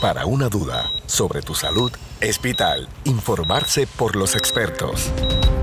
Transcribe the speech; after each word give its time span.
Para 0.00 0.24
una 0.24 0.48
duda 0.48 0.90
sobre 1.04 1.42
tu 1.42 1.54
salud, 1.54 1.92
Hospital. 2.26 2.88
Informarse 3.04 3.86
por 3.86 4.16
los 4.16 4.34
expertos. 4.34 5.10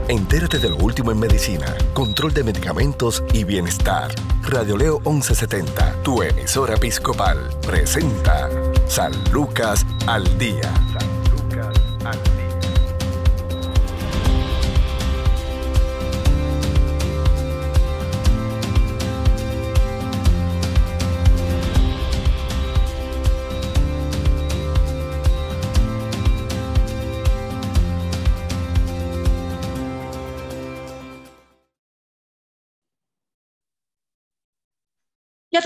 Entérate 0.10 0.60
de 0.60 0.70
lo 0.70 0.76
último 0.76 1.12
en 1.12 1.20
medicina, 1.20 1.76
control 1.96 2.36
de 2.36 2.44
medicamentos 2.44 3.24
y 3.34 3.46
bienestar. 3.46 4.14
Radio 4.44 4.78
Leo 4.78 5.00
1170, 5.00 6.04
tu 6.04 6.22
emisora 6.22 6.76
episcopal, 6.76 7.50
presenta 7.66 8.48
San 8.88 9.12
Lucas 9.32 9.84
al 10.06 10.38
Día. 10.38 10.72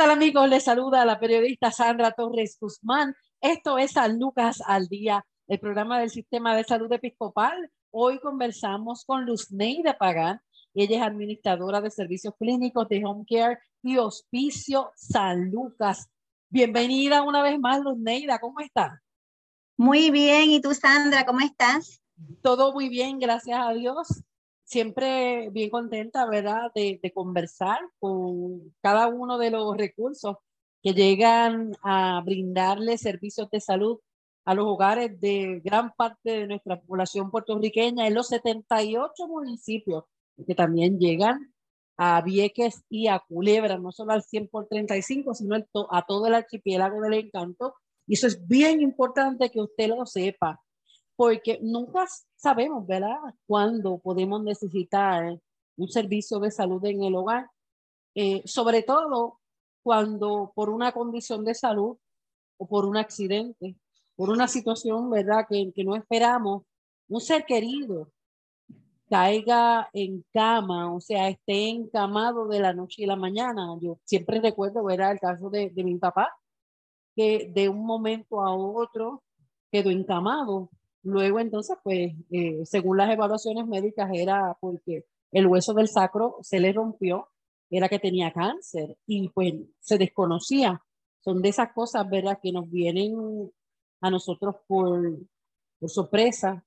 Tal 0.02 0.10
amigos? 0.10 0.50
Les 0.50 0.64
saluda 0.64 1.06
la 1.06 1.20
periodista 1.20 1.70
Sandra 1.70 2.12
Torres 2.12 2.58
Guzmán. 2.60 3.16
Esto 3.40 3.78
es 3.78 3.92
San 3.92 4.18
Lucas 4.18 4.60
al 4.66 4.88
Día, 4.88 5.24
el 5.48 5.60
programa 5.60 6.00
del 6.00 6.10
Sistema 6.10 6.56
de 6.56 6.64
Salud 6.64 6.92
Episcopal. 6.92 7.70
Hoy 7.92 8.18
conversamos 8.18 9.06
con 9.06 9.28
Luz 9.28 9.52
Neida 9.52 10.00
Pagán. 10.00 10.42
Ella 10.74 10.98
es 10.98 11.04
administradora 11.04 11.82
de 11.82 11.92
servicios 11.92 12.34
clínicos 12.40 12.90
de 12.90 13.06
Home 13.06 13.26
Care 13.30 13.60
y 13.84 14.00
Hospicio 14.00 14.92
San 14.96 15.52
Lucas. 15.52 16.10
Bienvenida 16.50 17.22
una 17.22 17.44
vez 17.44 17.60
más, 17.60 17.80
Luz 17.82 18.00
Neida. 18.00 18.40
¿Cómo 18.40 18.60
está? 18.60 19.04
Muy 19.78 20.10
bien. 20.10 20.50
¿Y 20.50 20.62
tú, 20.62 20.74
Sandra? 20.74 21.28
¿Cómo 21.28 21.42
estás? 21.42 22.02
Todo 22.42 22.74
muy 22.74 22.90
bien, 22.90 23.20
gracias 23.20 23.60
a 23.62 23.72
Dios 23.74 24.24
siempre 24.64 25.50
bien 25.52 25.70
contenta, 25.70 26.26
¿verdad?, 26.26 26.72
de, 26.74 27.00
conversar 27.14 27.80
con 28.00 28.74
cada 28.82 29.08
uno 29.08 29.38
de 29.38 29.52
los 29.52 29.76
recursos 29.76 30.38
que 30.82 30.94
llegan 30.94 31.74
a 31.84 32.22
brindarle 32.24 32.98
servicios 32.98 33.50
de 33.52 33.60
salud 33.60 34.00
a 34.46 34.56
los 34.56 34.66
hogares 34.66 35.20
de 35.20 35.62
gran 35.64 35.92
parte 35.94 36.32
de 36.32 36.48
nuestra 36.48 36.82
población 36.82 37.30
puertorriqueña 37.30 38.08
en 38.08 38.16
los 38.16 38.30
78 38.30 39.28
municipios 39.28 40.06
que 40.48 40.56
también 40.56 40.98
llegan 40.98 41.54
a 41.98 42.22
Vieques 42.22 42.84
y 42.90 43.08
a 43.08 43.20
Culebra, 43.20 43.78
no 43.78 43.92
solo 43.92 44.14
al 44.14 44.24
100 44.24 44.48
por 44.48 44.68
35, 44.68 45.36
sino 45.36 45.56
a 45.92 46.06
todo 46.08 46.26
el 46.26 46.34
archipiélago 46.34 47.00
del 47.02 47.14
encanto. 47.14 47.76
Y 48.08 48.16
eso 48.16 48.26
es 48.26 48.48
bien 48.48 48.82
importante 48.82 49.52
que 49.52 49.62
usted 49.62 49.90
lo 49.90 50.06
sepa 50.08 50.60
porque 51.22 51.60
nunca 51.62 52.08
sabemos, 52.36 52.88
¿verdad?, 52.88 53.16
cuándo 53.46 54.00
podemos 54.00 54.42
necesitar 54.42 55.40
un 55.78 55.88
servicio 55.88 56.40
de 56.40 56.50
salud 56.50 56.84
en 56.84 57.04
el 57.04 57.14
hogar, 57.14 57.48
eh, 58.16 58.42
sobre 58.46 58.82
todo 58.82 59.40
cuando 59.84 60.52
por 60.56 60.72
una 60.72 60.92
condición 60.92 61.46
de 61.46 61.54
salud 61.54 61.96
o 62.58 62.66
por 62.66 62.86
un 62.86 62.98
accidente, 62.98 63.76
por 64.16 64.32
una 64.32 64.48
situación, 64.48 65.12
¿verdad?, 65.12 65.46
que, 65.48 65.72
que 65.72 65.84
no 65.84 65.96
esperamos, 65.96 66.64
un 67.08 67.22
ser 67.22 67.46
querido 67.46 68.12
caiga 69.08 69.92
en 69.94 70.26
cama, 70.34 70.92
o 70.92 71.00
sea, 71.00 71.30
esté 71.30 71.70
encamado 71.70 72.48
de 72.48 72.62
la 72.62 72.74
noche 72.74 73.04
y 73.04 73.06
la 73.06 73.16
mañana. 73.16 73.78
Yo 73.80 74.00
siempre 74.06 74.42
recuerdo, 74.42 74.84
¿verdad?, 74.84 75.12
el 75.12 75.20
caso 75.20 75.52
de, 75.52 75.70
de 75.70 75.84
mi 75.84 76.00
papá, 76.00 76.36
que 77.16 77.52
de 77.54 77.70
un 77.70 77.86
momento 77.86 78.42
a 78.42 78.56
otro 78.56 79.22
quedó 79.72 79.92
encamado 79.92 80.72
Luego 81.04 81.40
entonces, 81.40 81.78
pues, 81.84 82.14
eh, 82.32 82.66
según 82.66 82.98
las 82.98 83.12
evaluaciones 83.12 83.66
médicas, 83.68 84.10
era 84.14 84.56
porque 84.60 85.06
el 85.32 85.48
hueso 85.48 85.74
del 85.74 85.88
sacro 85.88 86.38
se 86.42 86.60
le 86.60 86.74
rompió, 86.74 87.30
era 87.70 87.90
que 87.90 88.00
tenía 88.00 88.32
cáncer 88.34 88.98
y 89.08 89.30
pues 89.30 89.54
se 89.80 89.98
desconocía. 89.98 90.82
Son 91.22 91.42
de 91.42 91.50
esas 91.50 91.72
cosas, 91.74 92.10
¿verdad?, 92.10 92.40
que 92.42 92.52
nos 92.52 92.70
vienen 92.70 93.52
a 94.02 94.10
nosotros 94.10 94.56
por, 94.68 95.02
por 95.80 95.90
sorpresa. 95.90 96.66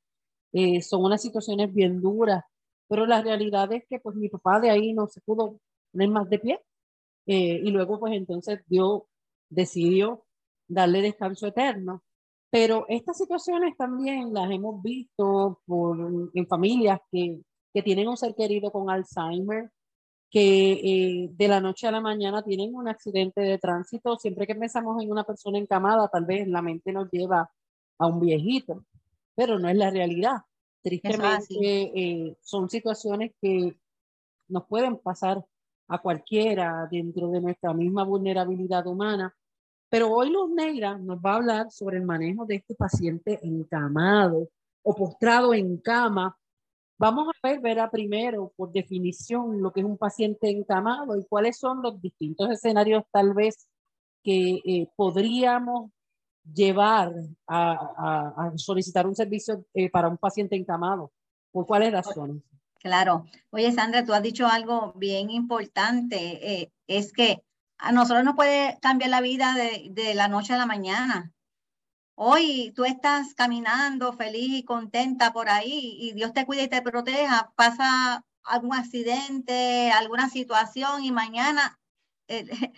Eh, 0.52 0.82
son 0.82 1.04
unas 1.04 1.22
situaciones 1.22 1.72
bien 1.74 2.00
duras, 2.00 2.44
pero 2.88 3.06
la 3.06 3.22
realidad 3.22 3.72
es 3.72 3.84
que 3.88 3.98
pues 4.00 4.16
mi 4.16 4.28
papá 4.28 4.60
de 4.60 4.70
ahí 4.70 4.92
no 4.92 5.06
se 5.08 5.20
pudo 5.20 5.58
poner 5.92 6.08
más 6.10 6.28
de 6.30 6.38
pie. 6.38 6.60
Eh, 7.26 7.60
y 7.64 7.70
luego 7.70 7.98
pues 8.00 8.14
entonces 8.14 8.60
Dios 8.66 9.02
decidió 9.48 10.24
darle 10.68 11.02
descanso 11.02 11.46
eterno. 11.46 12.02
Pero 12.54 12.86
estas 12.88 13.18
situaciones 13.18 13.76
también 13.76 14.32
las 14.32 14.48
hemos 14.48 14.80
visto 14.80 15.60
por, 15.66 16.30
en 16.32 16.46
familias 16.46 17.00
que, 17.10 17.40
que 17.72 17.82
tienen 17.82 18.06
un 18.06 18.16
ser 18.16 18.32
querido 18.36 18.70
con 18.70 18.88
Alzheimer, 18.88 19.72
que 20.30 20.72
eh, 20.72 21.30
de 21.32 21.48
la 21.48 21.60
noche 21.60 21.88
a 21.88 21.90
la 21.90 22.00
mañana 22.00 22.44
tienen 22.44 22.72
un 22.72 22.86
accidente 22.86 23.40
de 23.40 23.58
tránsito. 23.58 24.16
Siempre 24.18 24.46
que 24.46 24.54
pensamos 24.54 25.02
en 25.02 25.10
una 25.10 25.24
persona 25.24 25.58
encamada, 25.58 26.06
tal 26.06 26.26
vez 26.26 26.46
la 26.46 26.62
mente 26.62 26.92
nos 26.92 27.10
lleva 27.10 27.50
a 27.98 28.06
un 28.06 28.20
viejito, 28.20 28.84
pero 29.34 29.58
no 29.58 29.68
es 29.68 29.76
la 29.76 29.90
realidad. 29.90 30.36
Tristemente 30.80 31.58
eh, 31.58 32.36
son 32.40 32.70
situaciones 32.70 33.32
que 33.42 33.76
nos 34.46 34.64
pueden 34.66 34.98
pasar 34.98 35.44
a 35.88 35.98
cualquiera 35.98 36.86
dentro 36.88 37.30
de 37.30 37.40
nuestra 37.40 37.74
misma 37.74 38.04
vulnerabilidad 38.04 38.86
humana 38.86 39.34
pero 39.94 40.10
hoy 40.10 40.28
Luz 40.28 40.50
Negra 40.50 40.98
nos 40.98 41.18
va 41.18 41.34
a 41.34 41.36
hablar 41.36 41.70
sobre 41.70 41.98
el 41.98 42.02
manejo 42.02 42.44
de 42.46 42.56
este 42.56 42.74
paciente 42.74 43.38
encamado 43.44 44.48
o 44.82 44.92
postrado 44.92 45.54
en 45.54 45.76
cama. 45.76 46.36
Vamos 46.98 47.28
a 47.28 47.48
ver, 47.48 47.60
verá 47.60 47.88
primero, 47.88 48.52
por 48.56 48.72
definición, 48.72 49.62
lo 49.62 49.72
que 49.72 49.82
es 49.82 49.86
un 49.86 49.96
paciente 49.96 50.50
encamado 50.50 51.16
y 51.16 51.24
cuáles 51.26 51.60
son 51.60 51.80
los 51.80 52.02
distintos 52.02 52.50
escenarios 52.50 53.04
tal 53.12 53.34
vez 53.34 53.68
que 54.24 54.58
eh, 54.64 54.88
podríamos 54.96 55.92
llevar 56.42 57.12
a, 57.46 58.50
solicitar 58.56 59.06
un 59.06 59.14
servicio 59.14 59.64
eh, 59.74 59.88
para 59.90 60.08
un 60.08 60.18
paciente 60.18 60.56
encamado. 60.56 61.12
¿Por 61.52 61.66
cuáles 61.66 61.92
razones? 61.92 62.42
Claro. 62.80 63.26
Oye, 63.50 63.70
Sandra, 63.70 64.04
tú 64.04 64.12
has 64.12 64.24
dicho 64.24 64.48
algo 64.48 64.92
bien 64.96 65.30
importante. 65.30 66.62
Eh, 66.62 66.72
es 66.88 67.12
que 67.12 67.44
a 67.84 67.92
nosotros 67.92 68.24
nos 68.24 68.34
puede 68.34 68.78
cambiar 68.80 69.10
la 69.10 69.20
vida 69.20 69.54
de, 69.54 70.14
la 70.14 70.28
noche 70.28 70.54
a 70.54 70.56
la 70.56 70.66
mañana. 70.66 71.32
Hoy 72.14 72.72
tú 72.74 72.84
estás 72.84 73.34
caminando 73.34 74.14
feliz 74.14 74.58
y 74.58 74.64
contenta 74.64 75.32
por 75.32 75.48
ahí 75.50 75.96
y 76.00 76.12
Dios 76.14 76.32
te 76.32 76.46
cuida 76.46 76.62
y 76.62 76.68
te 76.68 76.80
proteja, 76.82 77.52
pasa 77.56 78.24
algún 78.44 78.74
accidente, 78.74 79.90
alguna 79.92 80.30
situación 80.30 81.04
y 81.04 81.12
mañana 81.12 81.78
eh, 82.28 82.46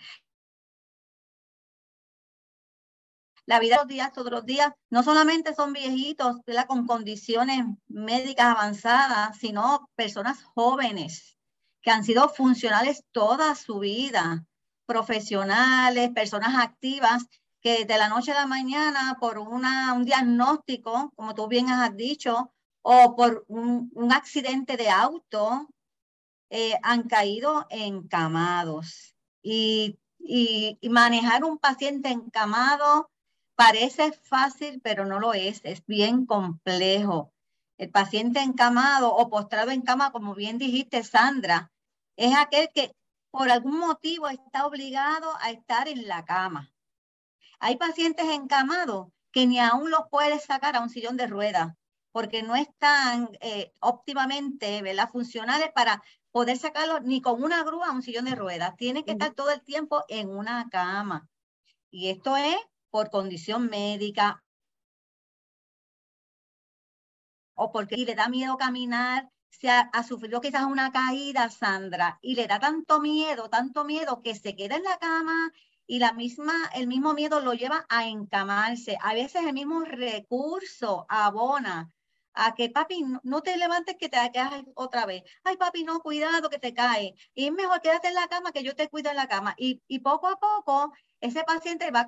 la 3.45 3.59
vida 3.59 3.75
de 3.75 3.81
los 3.83 3.87
días, 3.87 4.11
todos 4.11 4.31
los 4.31 4.45
días, 4.45 4.73
no 4.89 5.03
solamente 5.03 5.55
son 5.55 5.71
viejitos 5.71 6.37
con 6.67 6.85
condiciones 6.85 7.65
médicas 7.87 8.47
avanzadas, 8.47 9.37
sino 9.37 9.89
personas 9.95 10.43
jóvenes 10.43 11.37
que 11.81 11.91
han 11.91 12.03
sido 12.03 12.27
funcionales 12.27 13.05
toda 13.13 13.55
su 13.55 13.79
vida 13.79 14.45
profesionales, 14.87 16.09
personas 16.11 16.55
activas 16.55 17.27
que 17.61 17.85
de 17.85 17.97
la 17.97 18.09
noche 18.09 18.31
a 18.31 18.41
la 18.41 18.47
mañana 18.47 19.17
por 19.19 19.37
una, 19.37 19.93
un 19.93 20.05
diagnóstico, 20.05 21.11
como 21.15 21.35
tú 21.35 21.47
bien 21.47 21.69
has 21.69 21.95
dicho, 21.95 22.51
o 22.81 23.15
por 23.15 23.45
un, 23.47 23.91
accidente 24.11 24.77
de 24.77 24.89
auto, 24.89 25.67
eh, 26.49 26.75
han 26.81 27.03
caído 27.03 27.67
encamados. 27.69 29.13
Y, 29.43 29.99
y, 30.19 30.77
y 30.81 30.89
manejar 30.89 31.43
un 31.43 31.57
paciente 31.57 32.09
encamado 32.09 33.11
parece 33.55 34.13
fácil, 34.13 34.79
pero 34.81 35.05
no 35.05 35.19
lo 35.19 35.33
es, 35.33 35.61
es 35.63 35.85
bien 35.85 36.25
complejo. 36.25 37.33
El 37.77 37.91
paciente 37.91 38.39
encamado 38.39 39.13
o 39.13 39.29
postrado 39.29 39.71
en 39.71 39.81
cama, 39.81 40.11
como 40.11 40.33
bien 40.35 40.57
dijiste, 40.57 41.03
Sandra, 41.03 41.71
es 42.15 42.35
aquel 42.35 42.69
que 42.73 42.95
por 43.37 43.51
algún 43.51 43.77
motivo 43.77 44.27
está 44.29 44.65
obligado 44.65 45.31
a 45.41 45.51
estar 45.51 45.87
en 45.87 46.07
la 46.07 46.25
cama. 46.25 46.73
Hay 47.59 47.77
pacientes 47.77 48.25
encamados 48.29 49.09
que 49.31 49.45
ni 49.45 49.59
aún 49.59 49.91
los 49.91 50.09
puedes 50.09 50.43
sacar 50.43 50.75
a 50.75 50.81
un 50.81 50.89
sillón 50.89 51.17
de 51.17 51.27
ruedas 51.27 51.75
porque 52.11 52.41
no 52.41 52.55
están 52.55 53.29
eh, 53.41 53.73
óptimamente 53.79 54.81
¿verdad? 54.81 55.07
funcionales 55.11 55.69
para 55.75 56.01
poder 56.31 56.57
sacarlos 56.57 57.03
ni 57.03 57.21
con 57.21 57.43
una 57.43 57.63
grúa 57.63 57.89
a 57.89 57.91
un 57.91 58.01
sillón 58.01 58.25
de 58.25 58.33
ruedas. 58.33 58.75
Tienen 58.75 59.03
que 59.03 59.11
estar 59.11 59.35
todo 59.35 59.51
el 59.51 59.61
tiempo 59.61 60.03
en 60.07 60.35
una 60.35 60.67
cama. 60.71 61.29
Y 61.91 62.09
esto 62.09 62.37
es 62.37 62.57
por 62.89 63.11
condición 63.11 63.67
médica 63.67 64.43
o 67.53 67.71
porque 67.71 67.97
le 67.97 68.15
da 68.15 68.29
miedo 68.29 68.57
caminar 68.57 69.29
se 69.49 69.69
ha, 69.69 70.03
sufrido 70.03 70.41
quizás 70.41 70.63
una 70.65 70.91
caída, 70.91 71.49
Sandra, 71.49 72.19
y 72.21 72.35
le 72.35 72.47
da 72.47 72.59
tanto 72.59 72.99
miedo, 72.99 73.49
tanto 73.49 73.85
miedo 73.85 74.21
que 74.21 74.35
se 74.35 74.55
queda 74.55 74.75
en 74.75 74.83
la 74.83 74.97
cama 74.97 75.51
y 75.87 75.99
la 75.99 76.13
misma, 76.13 76.53
el 76.75 76.87
mismo 76.87 77.13
miedo 77.13 77.39
lo 77.39 77.53
lleva 77.53 77.85
a 77.89 78.07
encamarse. 78.07 78.97
A 79.01 79.13
veces 79.13 79.43
el 79.45 79.53
mismo 79.53 79.83
recurso 79.83 81.05
abona 81.09 81.91
a 82.33 82.53
que 82.55 82.69
papi, 82.69 83.03
no 83.23 83.41
te 83.41 83.57
levantes 83.57 83.95
que 83.97 84.09
te 84.09 84.17
quedas 84.31 84.63
otra 84.75 85.05
vez. 85.05 85.23
Ay, 85.43 85.57
papi, 85.57 85.83
no, 85.83 86.01
cuidado 86.01 86.49
que 86.49 86.59
te 86.59 86.73
cae. 86.73 87.15
Y 87.33 87.47
es 87.47 87.51
mejor 87.51 87.81
quédate 87.81 88.09
en 88.09 88.13
la 88.15 88.27
cama 88.27 88.51
que 88.51 88.63
yo 88.63 88.75
te 88.75 88.89
cuido 88.89 89.09
en 89.09 89.15
la 89.15 89.27
cama. 89.27 89.55
Y, 89.57 89.81
y 89.87 89.99
poco 89.99 90.27
a 90.27 90.39
poco 90.39 90.93
ese 91.19 91.43
paciente 91.43 91.89
va 91.91 92.05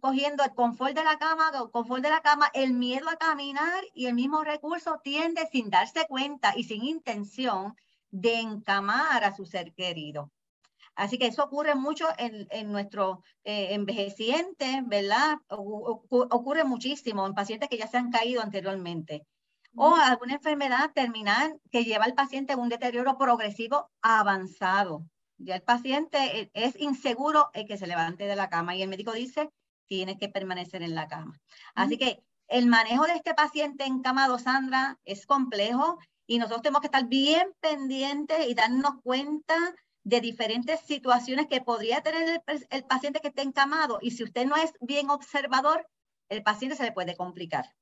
cogiendo 0.00 0.44
el 0.44 0.54
confort 0.54 0.94
de 0.94 1.04
la 1.04 1.18
cama, 1.18 1.50
el 1.54 1.70
confort 1.70 2.02
de 2.02 2.10
la 2.10 2.20
cama, 2.20 2.50
el 2.52 2.74
miedo 2.74 3.08
a 3.08 3.16
caminar 3.16 3.82
y 3.94 4.06
el 4.06 4.14
mismo 4.14 4.44
recurso 4.44 5.00
tiende 5.02 5.48
sin 5.50 5.70
darse 5.70 6.06
cuenta 6.06 6.52
y 6.56 6.64
sin 6.64 6.84
intención 6.84 7.74
de 8.10 8.40
encamar 8.40 9.24
a 9.24 9.34
su 9.34 9.46
ser 9.46 9.72
querido. 9.72 10.30
Así 10.94 11.18
que 11.18 11.28
eso 11.28 11.44
ocurre 11.44 11.74
mucho 11.74 12.08
en, 12.18 12.46
en 12.50 12.70
nuestro 12.70 13.22
eh, 13.44 13.68
envejeciente, 13.74 14.82
¿verdad? 14.84 15.38
ocurre 15.48 16.64
muchísimo 16.64 17.26
en 17.26 17.34
pacientes 17.34 17.68
que 17.70 17.78
ya 17.78 17.86
se 17.86 17.96
han 17.96 18.10
caído 18.10 18.42
anteriormente. 18.42 19.26
O 19.74 19.94
alguna 19.94 20.34
enfermedad 20.34 20.90
terminal 20.92 21.58
que 21.70 21.84
lleva 21.84 22.04
al 22.04 22.14
paciente 22.14 22.52
a 22.52 22.56
un 22.56 22.68
deterioro 22.68 23.16
progresivo 23.16 23.88
avanzado. 24.02 25.04
Ya 25.42 25.56
el 25.56 25.62
paciente 25.62 26.18
eh, 26.40 26.50
es 26.52 26.78
inseguro 26.78 27.50
el 27.54 27.66
que 27.66 27.78
se 27.78 27.86
levante 27.86 28.24
de 28.24 28.36
la 28.36 28.50
cama 28.50 28.76
y 28.76 28.82
el 28.82 28.88
médico 28.88 29.12
dice, 29.12 29.50
tiene 29.86 30.18
que 30.18 30.28
permanecer 30.28 30.82
en 30.82 30.94
la 30.94 31.08
cama. 31.08 31.40
Así 31.74 31.96
que 31.96 32.22
el 32.46 32.66
manejo 32.66 33.06
de 33.06 33.14
este 33.14 33.32
paciente 33.32 33.84
encamado, 33.84 34.38
Sandra, 34.38 34.98
es 35.04 35.26
complejo 35.26 35.98
y 36.26 36.38
nosotros 36.38 36.62
tenemos 36.62 36.80
que 36.82 36.88
estar 36.88 37.06
bien 37.06 37.52
pendientes 37.60 38.46
y 38.46 38.54
darnos 38.54 39.00
cuenta 39.02 39.56
de 40.04 40.20
diferentes 40.20 40.80
situaciones 40.80 41.46
que 41.46 41.60
podría 41.60 42.02
tener 42.02 42.42
el, 42.46 42.84
paciente 42.84 43.20
que 43.20 43.28
esté 43.28 43.42
encamado. 43.42 43.98
Y 44.02 44.12
si 44.12 44.24
usted 44.24 44.46
no 44.46 44.56
es 44.56 44.72
bien 44.80 45.10
observador, 45.10 45.86
el 46.28 46.42
paciente 46.42 46.76
se 46.76 46.84
le 46.84 46.92
puede 46.92 47.16
complicar. 47.16 47.74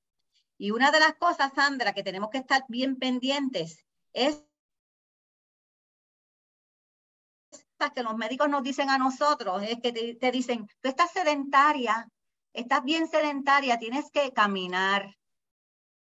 Y 0.56 0.70
una 0.70 0.90
de 0.90 1.00
las 1.00 1.14
cosas, 1.14 1.52
Sandra, 1.55 1.93
que 1.93 2.02
tenemos 2.02 2.31
que 2.31 2.38
estar 2.38 2.64
bien 2.69 2.96
pendientes 2.96 3.84
es 4.12 4.47
que 7.94 8.02
los 8.02 8.16
médicos 8.16 8.48
nos 8.48 8.62
dicen 8.62 8.90
a 8.90 8.98
nosotros, 8.98 9.62
es 9.62 9.80
que 9.80 9.92
te, 9.92 10.14
te 10.14 10.30
dicen, 10.30 10.66
tú 10.80 10.88
estás 10.88 11.12
sedentaria, 11.12 12.08
estás 12.52 12.84
bien 12.84 13.08
sedentaria, 13.08 13.78
tienes 13.78 14.10
que 14.10 14.32
caminar, 14.32 15.16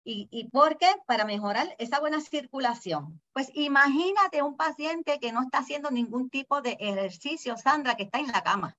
¿Y, 0.03 0.27
¿Y 0.31 0.50
por 0.50 0.77
qué? 0.77 0.88
Para 1.06 1.25
mejorar 1.25 1.75
esa 1.77 2.00
buena 2.00 2.19
circulación. 2.21 3.21
Pues 3.33 3.51
imagínate 3.53 4.41
un 4.41 4.57
paciente 4.57 5.19
que 5.19 5.31
no 5.31 5.44
está 5.44 5.59
haciendo 5.59 5.91
ningún 5.91 6.29
tipo 6.29 6.62
de 6.62 6.75
ejercicio, 6.79 7.56
Sandra, 7.56 7.95
que 7.95 8.03
está 8.03 8.19
en 8.19 8.27
la 8.27 8.41
cama. 8.41 8.75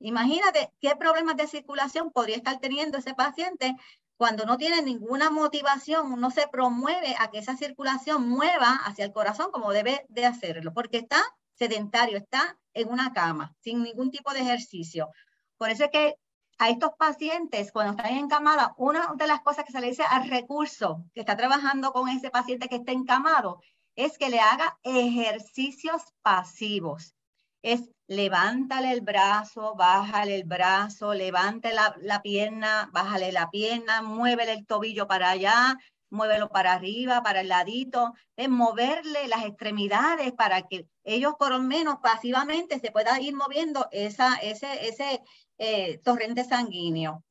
Imagínate 0.00 0.72
qué 0.80 0.96
problemas 0.96 1.36
de 1.36 1.46
circulación 1.46 2.10
podría 2.10 2.36
estar 2.36 2.58
teniendo 2.58 2.98
ese 2.98 3.14
paciente 3.14 3.76
cuando 4.22 4.44
no 4.44 4.56
tiene 4.56 4.82
ninguna 4.82 5.30
motivación, 5.30 6.20
no 6.20 6.30
se 6.30 6.46
promueve 6.46 7.16
a 7.18 7.28
que 7.32 7.38
esa 7.38 7.56
circulación 7.56 8.28
mueva 8.28 8.76
hacia 8.84 9.04
el 9.04 9.12
corazón 9.12 9.50
como 9.50 9.72
debe 9.72 10.06
de 10.10 10.24
hacerlo, 10.24 10.72
porque 10.72 10.98
está 10.98 11.20
sedentario, 11.54 12.18
está 12.18 12.56
en 12.72 12.88
una 12.88 13.12
cama, 13.12 13.56
sin 13.58 13.82
ningún 13.82 14.12
tipo 14.12 14.32
de 14.32 14.42
ejercicio. 14.42 15.08
Por 15.56 15.70
eso 15.70 15.86
es 15.86 15.90
que 15.90 16.14
a 16.58 16.70
estos 16.70 16.92
pacientes, 16.96 17.72
cuando 17.72 18.00
están 18.00 18.16
encamados, 18.16 18.68
una 18.76 19.12
de 19.16 19.26
las 19.26 19.40
cosas 19.40 19.64
que 19.64 19.72
se 19.72 19.80
le 19.80 19.88
dice 19.88 20.04
al 20.08 20.30
recurso 20.30 21.04
que 21.14 21.22
está 21.22 21.36
trabajando 21.36 21.92
con 21.92 22.08
ese 22.08 22.30
paciente 22.30 22.68
que 22.68 22.76
está 22.76 22.92
encamado 22.92 23.60
es 23.96 24.18
que 24.18 24.30
le 24.30 24.38
haga 24.38 24.78
ejercicios 24.84 26.00
pasivos. 26.22 27.16
Es 27.62 27.92
levántale 28.08 28.92
el 28.92 29.00
brazo, 29.00 29.74
bájale 29.74 30.36
el 30.36 30.44
brazo, 30.44 31.14
levante 31.14 31.72
la, 31.72 32.22
pierna, 32.22 32.90
bájale 32.92 33.32
la 33.32 33.50
pierna, 33.50 34.02
muévele 34.02 34.52
el 34.52 34.66
tobillo 34.66 35.06
para 35.06 35.30
allá, 35.30 35.78
muévelo 36.10 36.50
para 36.50 36.74
arriba, 36.74 37.22
para 37.22 37.40
el 37.40 37.48
ladito, 37.48 38.12
es 38.36 38.48
moverle 38.48 39.28
las 39.28 39.44
extremidades 39.44 40.32
para 40.32 40.62
que 40.62 40.86
ellos 41.04 41.34
por 41.38 41.52
lo 41.52 41.60
menos 41.60 41.96
pasivamente 42.02 42.78
se 42.80 42.90
pueda 42.90 43.18
ir 43.20 43.34
moviendo 43.34 43.88
ese, 43.92 44.24
ese 44.42 45.22
eh, 45.58 45.98
torrente 46.04 46.44
sanguíneo. 46.44 47.24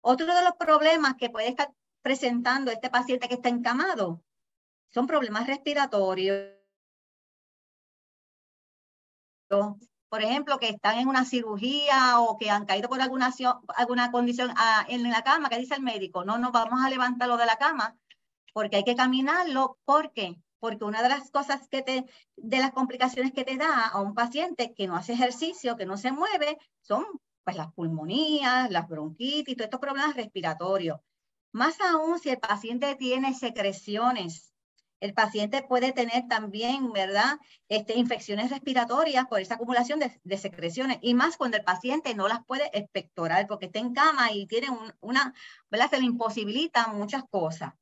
Otro 0.00 0.26
de 0.26 0.42
los 0.42 0.52
problemas 0.58 1.14
que 1.14 1.30
puede 1.30 1.48
estar 1.48 1.72
presentando 2.02 2.70
este 2.70 2.90
paciente 2.90 3.28
que 3.28 3.34
está 3.34 3.48
encamado 3.48 4.22
son 4.90 5.06
problemas 5.06 5.46
respiratorios. 5.46 6.57
Por 9.48 10.22
ejemplo, 10.22 10.58
que 10.58 10.70
están 10.70 10.98
en 10.98 11.08
una 11.08 11.24
cirugía 11.24 12.20
o 12.20 12.38
que 12.38 12.50
han 12.50 12.64
caído 12.64 12.88
por 12.88 13.00
alguna, 13.00 13.32
alguna 13.76 14.10
condición 14.10 14.52
ah, 14.56 14.86
en 14.88 15.02
la 15.10 15.22
cama, 15.22 15.48
que 15.48 15.58
dice 15.58 15.74
el 15.74 15.82
médico, 15.82 16.24
no, 16.24 16.38
no 16.38 16.50
vamos 16.50 16.82
a 16.82 16.88
levantarlo 16.88 17.36
de 17.36 17.46
la 17.46 17.56
cama 17.56 17.96
porque 18.58 18.76
hay 18.78 18.84
que 18.84 18.96
caminarlo. 18.96 19.78
¿Por 19.84 20.12
qué? 20.12 20.36
Porque 20.58 20.84
una 20.84 21.00
de 21.02 21.10
las 21.10 21.30
cosas 21.30 21.68
que 21.68 21.82
te, 21.82 22.06
de 22.36 22.58
las 22.58 22.72
complicaciones 22.72 23.32
que 23.32 23.44
te 23.44 23.56
da 23.56 23.86
a 23.86 24.00
un 24.00 24.14
paciente 24.14 24.74
que 24.74 24.88
no 24.88 24.96
hace 24.96 25.12
ejercicio, 25.12 25.76
que 25.76 25.86
no 25.86 25.96
se 25.96 26.10
mueve, 26.10 26.58
son 26.80 27.04
pues 27.44 27.56
las 27.56 27.72
pulmonías, 27.72 28.68
las 28.70 28.88
bronquitis, 28.88 29.56
todos 29.56 29.66
estos 29.66 29.80
problemas 29.80 30.16
respiratorios. 30.16 30.98
Más 31.52 31.80
aún 31.80 32.18
si 32.18 32.30
el 32.30 32.38
paciente 32.38 32.96
tiene 32.96 33.32
secreciones, 33.32 34.47
el 35.00 35.14
paciente 35.14 35.62
puede 35.62 35.92
tener 35.92 36.26
también, 36.28 36.92
¿verdad? 36.92 37.38
Este, 37.68 37.96
infecciones 37.96 38.50
respiratorias 38.50 39.26
por 39.26 39.40
esa 39.40 39.54
acumulación 39.54 40.00
de, 40.00 40.38
secreciones 40.38 40.98
y 41.02 41.14
más 41.14 41.36
cuando 41.36 41.56
el 41.56 41.64
paciente 41.64 42.14
no 42.14 42.28
las 42.28 42.44
puede 42.44 42.70
expectorar 42.76 43.46
porque 43.46 43.66
está 43.66 43.78
en 43.78 43.94
cama 43.94 44.32
y 44.32 44.46
tiene 44.46 44.68
una, 45.00 45.34
¿verdad? 45.70 45.90
Se 45.90 45.98
le 45.98 46.06
imposibilitan 46.06 46.96
muchas 46.96 47.24
cosas. 47.30 47.74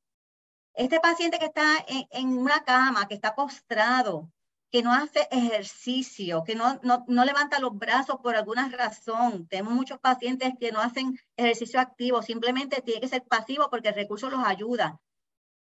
Este 0.74 1.00
paciente 1.00 1.38
que 1.38 1.46
está 1.46 1.84
en, 2.10 2.36
una 2.36 2.62
cama, 2.64 3.08
que 3.08 3.14
está 3.14 3.34
postrado, 3.34 4.30
que 4.70 4.82
no 4.82 4.92
hace 4.92 5.26
ejercicio, 5.30 6.44
que 6.44 6.54
no, 6.54 6.80
no, 6.82 7.24
levanta 7.24 7.60
los 7.60 7.76
brazos 7.78 8.16
por 8.22 8.36
alguna 8.36 8.68
razón. 8.68 9.46
Tenemos 9.48 9.72
muchos 9.72 9.98
pacientes 9.98 10.52
que 10.60 10.72
no 10.72 10.80
hacen 10.80 11.18
ejercicio 11.36 11.80
activo, 11.80 12.20
simplemente 12.20 12.82
tiene 12.82 13.00
que 13.00 13.08
ser 13.08 13.24
pasivo 13.24 13.70
porque 13.70 13.88
el 13.88 13.94
recurso 13.94 14.28
los 14.28 14.44
ayuda. 14.44 15.00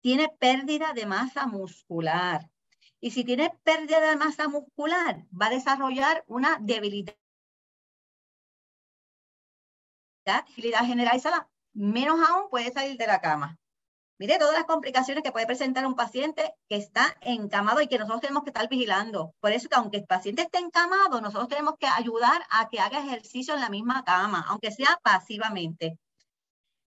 Tiene 0.06 0.30
pérdida 0.30 0.94
de 0.94 1.08
masa 1.08 1.48
muscular. 1.48 2.48
Y 3.00 3.10
si 3.10 3.24
tiene 3.24 3.50
pérdida 3.64 4.00
de 4.02 4.16
masa 4.16 4.48
muscular, 4.48 5.26
va 5.34 5.48
a 5.48 5.50
desarrollar 5.50 6.24
una 6.28 6.60
debilidad, 6.62 7.16
agilidad 10.28 10.86
generalizada. 10.86 11.50
Menos 11.74 12.20
aún 12.30 12.52
puede 12.52 12.72
salir 12.72 12.98
de 12.98 13.08
la 13.08 13.20
cama. 13.20 13.58
Mire 14.20 14.38
todas 14.38 14.54
las 14.54 14.66
complicaciones 14.66 15.24
que 15.24 15.32
puede 15.32 15.48
presentar 15.48 15.88
un 15.88 15.96
paciente 15.96 16.54
que 16.70 16.76
está 16.76 17.18
encamado 17.22 17.82
y 17.82 17.88
que 17.88 17.98
nosotros 17.98 18.22
tenemos 18.22 18.44
que 18.44 18.52
estar 18.52 18.70
vigilando. 18.70 19.34
Por 19.40 19.54
eso 19.54 19.70
que 19.70 19.76
aunque 19.76 19.98
el 19.98 20.06
paciente 20.06 20.44
esté 20.44 20.60
encamado, 20.60 21.20
nosotros 21.20 21.48
tenemos 21.48 21.78
que 21.80 21.88
ayudar 21.88 22.46
a 22.52 22.70
que 22.70 22.80
haga 22.80 23.00
ejercicio 23.00 23.56
en 23.56 23.62
la 23.62 23.72
misma 23.72 24.04
cama, 24.04 24.46
aunque 24.50 24.70
sea 24.70 25.00
pasivamente. 25.02 25.98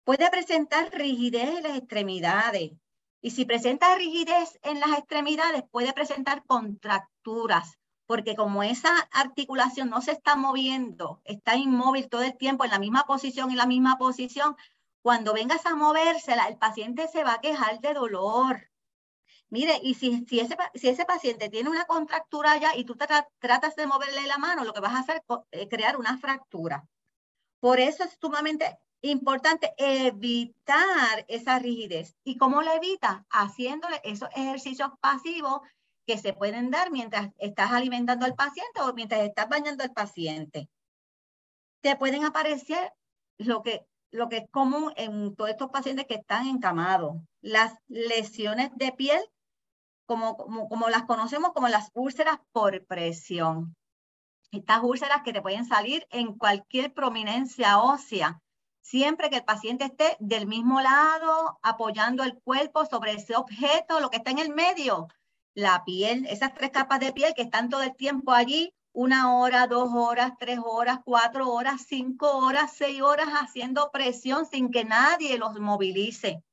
Puede 0.03 0.29
presentar 0.29 0.91
rigidez 0.91 1.57
en 1.57 1.63
las 1.63 1.75
extremidades. 1.75 2.73
Y 3.21 3.31
si 3.31 3.45
presenta 3.45 3.95
rigidez 3.95 4.59
en 4.61 4.79
las 4.79 4.97
extremidades, 4.97 5.63
puede 5.71 5.93
presentar 5.93 6.43
contracturas, 6.45 7.77
porque 8.05 8.35
como 8.35 8.63
esa 8.63 8.89
articulación 9.11 9.89
no 9.89 10.01
se 10.01 10.11
está 10.11 10.35
moviendo, 10.35 11.21
está 11.25 11.55
inmóvil 11.55 12.09
todo 12.09 12.23
el 12.23 12.37
tiempo 12.37 12.63
en 12.63 12.71
la 12.71 12.79
misma 12.79 13.03
posición, 13.03 13.51
en 13.51 13.57
la 13.57 13.65
misma 13.65 13.97
posición, 13.97 14.55
cuando 15.01 15.33
vengas 15.33 15.65
a 15.65 15.75
movérsela, 15.75 16.47
el 16.47 16.57
paciente 16.57 17.07
se 17.07 17.23
va 17.23 17.33
a 17.33 17.41
quejar 17.41 17.79
de 17.81 17.93
dolor. 17.93 18.69
Mire, 19.49 19.79
y 19.81 19.95
si, 19.95 20.25
si, 20.25 20.39
ese, 20.39 20.55
si 20.75 20.89
ese 20.89 21.05
paciente 21.05 21.49
tiene 21.49 21.69
una 21.69 21.85
contractura 21.85 22.57
ya 22.57 22.75
y 22.75 22.83
tú 22.85 22.95
tratas 22.95 23.75
de 23.75 23.87
moverle 23.87 24.27
la 24.27 24.37
mano, 24.37 24.63
lo 24.63 24.73
que 24.73 24.81
vas 24.81 24.93
a 24.93 24.99
hacer 24.99 25.23
es 25.51 25.67
crear 25.69 25.97
una 25.97 26.17
fractura. 26.17 26.87
Por 27.59 27.79
eso 27.79 28.03
es 28.03 28.17
sumamente 28.21 28.77
importante 29.01 29.73
evitar 29.77 31.25
esa 31.27 31.59
rigidez. 31.59 32.15
¿Y 32.23 32.37
cómo 32.37 32.61
la 32.61 32.75
evita? 32.75 33.25
Haciéndole 33.29 34.01
esos 34.03 34.29
ejercicios 34.35 34.89
pasivos 34.99 35.61
que 36.05 36.17
se 36.17 36.33
pueden 36.33 36.71
dar 36.71 36.91
mientras 36.91 37.29
estás 37.37 37.71
alimentando 37.71 38.25
al 38.25 38.35
paciente 38.35 38.81
o 38.81 38.93
mientras 38.93 39.21
estás 39.21 39.47
bañando 39.47 39.83
al 39.83 39.93
paciente. 39.93 40.69
Te 41.81 41.95
pueden 41.95 42.25
aparecer 42.25 42.93
lo 43.37 43.61
que 43.61 43.85
lo 44.11 44.29
que 44.29 44.37
es 44.37 44.49
común 44.49 44.91
en 44.95 45.35
todos 45.35 45.51
estos 45.51 45.69
pacientes 45.69 46.05
que 46.07 46.15
están 46.15 46.47
encamados, 46.47 47.17
las 47.41 47.73
lesiones 47.87 48.71
de 48.75 48.91
piel, 48.91 49.21
como, 50.05 50.35
como, 50.35 50.89
las 50.89 51.03
conocemos 51.03 51.51
como 51.53 51.67
las 51.67 51.91
úlceras 51.93 52.39
por 52.51 52.85
presión. 52.87 53.75
Estas 54.51 54.81
úlceras 54.81 55.21
que 55.21 55.33
te 55.33 55.43
pueden 55.43 55.65
salir 55.65 56.07
en 56.09 56.33
cualquier 56.35 56.91
prominencia 56.91 57.79
ósea, 57.79 58.41
siempre 58.89 59.29
que 59.29 59.35
el 59.37 59.43
paciente 59.43 59.85
esté 59.85 60.17
del 60.19 60.47
mismo 60.47 60.81
lado, 60.81 61.59
apoyando 61.61 62.23
el 62.23 62.39
cuerpo 62.39 62.87
sobre 62.87 63.13
ese 63.13 63.35
objeto, 63.35 63.99
lo 63.99 64.09
que 64.09 64.17
está 64.17 64.31
en 64.31 64.39
el 64.39 64.49
medio, 64.49 65.07
la 65.53 65.83
piel, 65.85 66.25
esas 66.25 66.55
tres 66.55 66.71
capas 66.71 66.99
de 66.99 67.13
piel 67.13 67.35
que 67.35 67.43
están 67.43 67.69
todo 67.69 67.83
el 67.83 67.95
tiempo 67.95 68.31
allí, 68.31 68.73
una 68.91 69.35
hora, 69.35 69.67
dos 69.67 69.89
horas, 69.93 70.31
tres 70.39 70.57
horas, 70.65 71.01
cuatro 71.05 71.51
horas, 71.51 71.85
cinco 71.87 72.35
horas, 72.39 72.71
seis 72.75 72.99
horas 73.03 73.29
haciendo 73.39 73.91
presión 73.91 74.47
sin 74.47 74.71
que 74.71 74.85
nadie 74.85 75.37
los 75.37 75.59
movilice. 75.59 76.43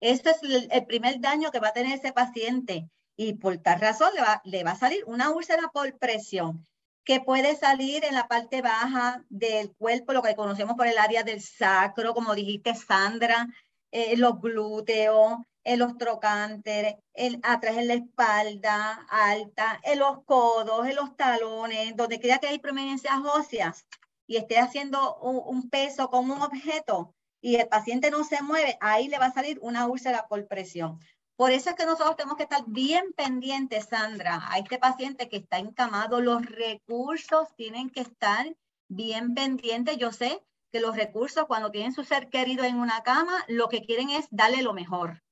Este 0.00 0.30
es 0.30 0.38
el, 0.42 0.86
primer 0.86 1.20
daño 1.20 1.52
que 1.52 1.60
va 1.60 1.68
a 1.68 1.72
tener 1.72 1.96
ese 1.96 2.12
paciente 2.12 2.88
y 3.16 3.34
por 3.34 3.56
tal 3.58 3.80
razón 3.80 4.10
le 4.16 4.22
va, 4.22 4.42
le 4.44 4.64
va 4.64 4.72
a 4.72 4.76
salir 4.76 5.04
una 5.06 5.30
úlcera 5.30 5.70
por 5.72 5.96
presión 5.96 6.66
que 7.08 7.22
puede 7.22 7.56
salir 7.56 8.04
en 8.04 8.14
la 8.14 8.28
parte 8.28 8.60
baja 8.60 9.24
del 9.30 9.72
cuerpo, 9.72 10.12
lo 10.12 10.20
que 10.20 10.36
conocemos 10.36 10.76
por 10.76 10.86
el 10.86 10.98
área 10.98 11.22
del 11.22 11.40
sacro, 11.40 12.12
como 12.12 12.34
dijiste 12.34 12.74
Sandra, 12.74 13.48
eh, 13.90 14.14
los 14.18 14.38
glúteos, 14.42 15.38
en 15.64 15.78
los 15.78 15.96
trocantes, 15.96 16.96
atrás 17.42 17.78
en 17.78 17.88
la 17.88 17.94
espalda 17.94 19.06
alta, 19.08 19.80
en 19.84 20.00
los 20.00 20.22
codos, 20.24 20.86
en 20.86 20.96
los 20.96 21.16
talones, 21.16 21.96
donde 21.96 22.20
crea 22.20 22.40
que 22.40 22.48
hay 22.48 22.58
prominencias 22.58 23.16
óseas 23.24 23.86
y 24.26 24.36
esté 24.36 24.58
haciendo 24.58 25.16
un, 25.16 25.70
peso 25.70 26.10
con 26.10 26.30
un 26.30 26.42
objeto 26.42 27.14
y 27.40 27.56
el 27.56 27.68
paciente 27.68 28.10
no 28.10 28.22
se 28.22 28.42
mueve, 28.42 28.76
ahí 28.82 29.08
le 29.08 29.18
va 29.18 29.26
a 29.26 29.32
salir 29.32 29.58
una 29.62 29.86
úlcera 29.86 30.26
por 30.28 30.46
presión. 30.46 31.00
Por 31.38 31.52
eso 31.52 31.70
es 31.70 31.76
que 31.76 31.86
nosotros 31.86 32.16
tenemos 32.16 32.36
que 32.36 32.42
estar 32.42 32.64
bien 32.66 33.12
pendientes, 33.12 33.86
Sandra, 33.86 34.40
a 34.50 34.58
este 34.58 34.76
paciente 34.76 35.28
que 35.28 35.36
está 35.36 35.58
encamado. 35.58 36.20
Los 36.20 36.44
recursos 36.44 37.54
tienen 37.54 37.90
que 37.90 38.00
estar 38.00 38.56
bien 38.88 39.34
pendientes. 39.34 39.98
Yo 39.98 40.10
sé 40.10 40.44
que 40.72 40.80
los 40.80 40.96
recursos, 40.96 41.44
cuando 41.46 41.70
tienen 41.70 41.92
su 41.92 42.02
ser 42.02 42.28
querido 42.28 42.64
en 42.64 42.80
una 42.80 43.04
cama, 43.04 43.44
lo 43.46 43.68
que 43.68 43.82
quieren 43.82 44.10
es 44.10 44.26
darle 44.32 44.62
lo 44.62 44.72
mejor. 44.72 45.22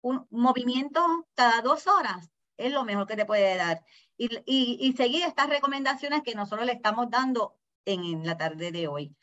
Un 0.00 0.26
movimiento 0.30 1.28
cada 1.34 1.60
dos 1.60 1.86
horas 1.86 2.30
es 2.56 2.72
lo 2.72 2.84
mejor 2.84 3.06
que 3.06 3.16
te 3.16 3.26
puede 3.26 3.56
dar. 3.56 3.84
Y, 4.16 4.94
seguir 4.96 5.22
estas 5.24 5.50
recomendaciones 5.50 6.22
que 6.22 6.34
nosotros 6.34 6.64
le 6.64 6.72
estamos 6.72 7.10
dando 7.10 7.58
en, 7.84 8.24
la 8.24 8.38
tarde 8.38 8.72
de 8.72 8.88
hoy. 8.88 9.14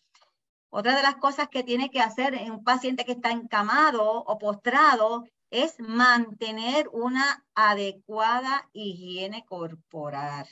Otra 0.70 0.96
de 0.96 1.04
las 1.04 1.16
cosas 1.16 1.50
que 1.50 1.64
tiene 1.64 1.90
que 1.90 2.00
hacer 2.00 2.36
en 2.36 2.52
un 2.52 2.64
paciente 2.64 3.06
que 3.06 3.14
está 3.14 3.32
encamado 3.32 4.24
o 4.24 4.38
postrado 4.38 5.26
es 5.50 5.80
mantener 5.80 6.88
una 6.92 7.44
adecuada 7.56 8.70
higiene 8.74 9.46
corporal. 9.46 10.48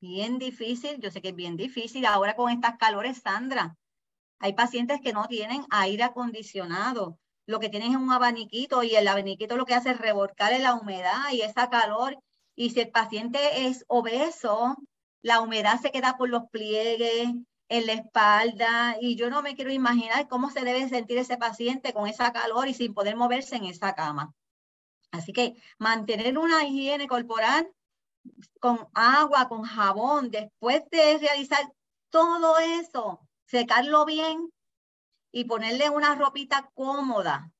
Bien 0.00 0.38
difícil, 0.38 0.98
yo 1.00 1.10
sé 1.10 1.20
que 1.20 1.28
es 1.28 1.34
bien 1.34 1.56
difícil 1.56 2.06
ahora 2.06 2.36
con 2.36 2.50
estas 2.50 2.76
calores, 2.78 3.20
Sandra. 3.22 3.76
Hay 4.38 4.54
pacientes 4.54 5.00
que 5.02 5.12
no 5.12 5.26
tienen 5.26 5.64
aire 5.70 6.04
acondicionado 6.04 7.18
lo 7.46 7.60
que 7.60 7.68
tienes 7.68 7.90
es 7.90 7.96
un 7.96 8.10
abaniquito 8.10 8.82
y 8.82 8.96
el 8.96 9.06
abaniquito 9.06 9.56
lo 9.56 9.66
que 9.66 9.74
hace 9.74 9.90
es 9.90 9.98
revolcar 9.98 10.58
la 10.60 10.74
humedad 10.74 11.30
y 11.32 11.42
esa 11.42 11.68
calor. 11.68 12.18
Y 12.56 12.70
si 12.70 12.80
el 12.80 12.90
paciente 12.90 13.66
es 13.66 13.84
obeso, 13.88 14.76
la 15.22 15.40
humedad 15.40 15.80
se 15.80 15.90
queda 15.90 16.16
por 16.16 16.30
los 16.30 16.44
pliegues, 16.50 17.28
en 17.68 17.86
la 17.86 17.94
espalda 17.94 18.96
y 19.00 19.16
yo 19.16 19.30
no 19.30 19.42
me 19.42 19.54
quiero 19.54 19.72
imaginar 19.72 20.28
cómo 20.28 20.50
se 20.50 20.64
debe 20.64 20.88
sentir 20.88 21.18
ese 21.18 21.36
paciente 21.36 21.92
con 21.92 22.06
esa 22.08 22.32
calor 22.32 22.68
y 22.68 22.74
sin 22.74 22.94
poder 22.94 23.16
moverse 23.16 23.56
en 23.56 23.64
esa 23.64 23.94
cama. 23.94 24.34
Así 25.10 25.32
que 25.32 25.54
mantener 25.78 26.38
una 26.38 26.64
higiene 26.64 27.06
corporal 27.06 27.70
con 28.60 28.88
agua, 28.94 29.48
con 29.48 29.62
jabón, 29.62 30.30
después 30.30 30.82
de 30.90 31.18
realizar 31.18 31.72
todo 32.10 32.58
eso, 32.58 33.20
secarlo 33.46 34.04
bien, 34.04 34.50
y 35.30 35.44
ponerle 35.44 35.90
una 35.90 36.14
ropita 36.14 36.70
cómoda, 36.74 37.50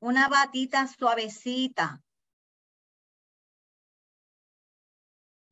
una 0.00 0.28
batita 0.28 0.88
suavecita. 0.88 2.02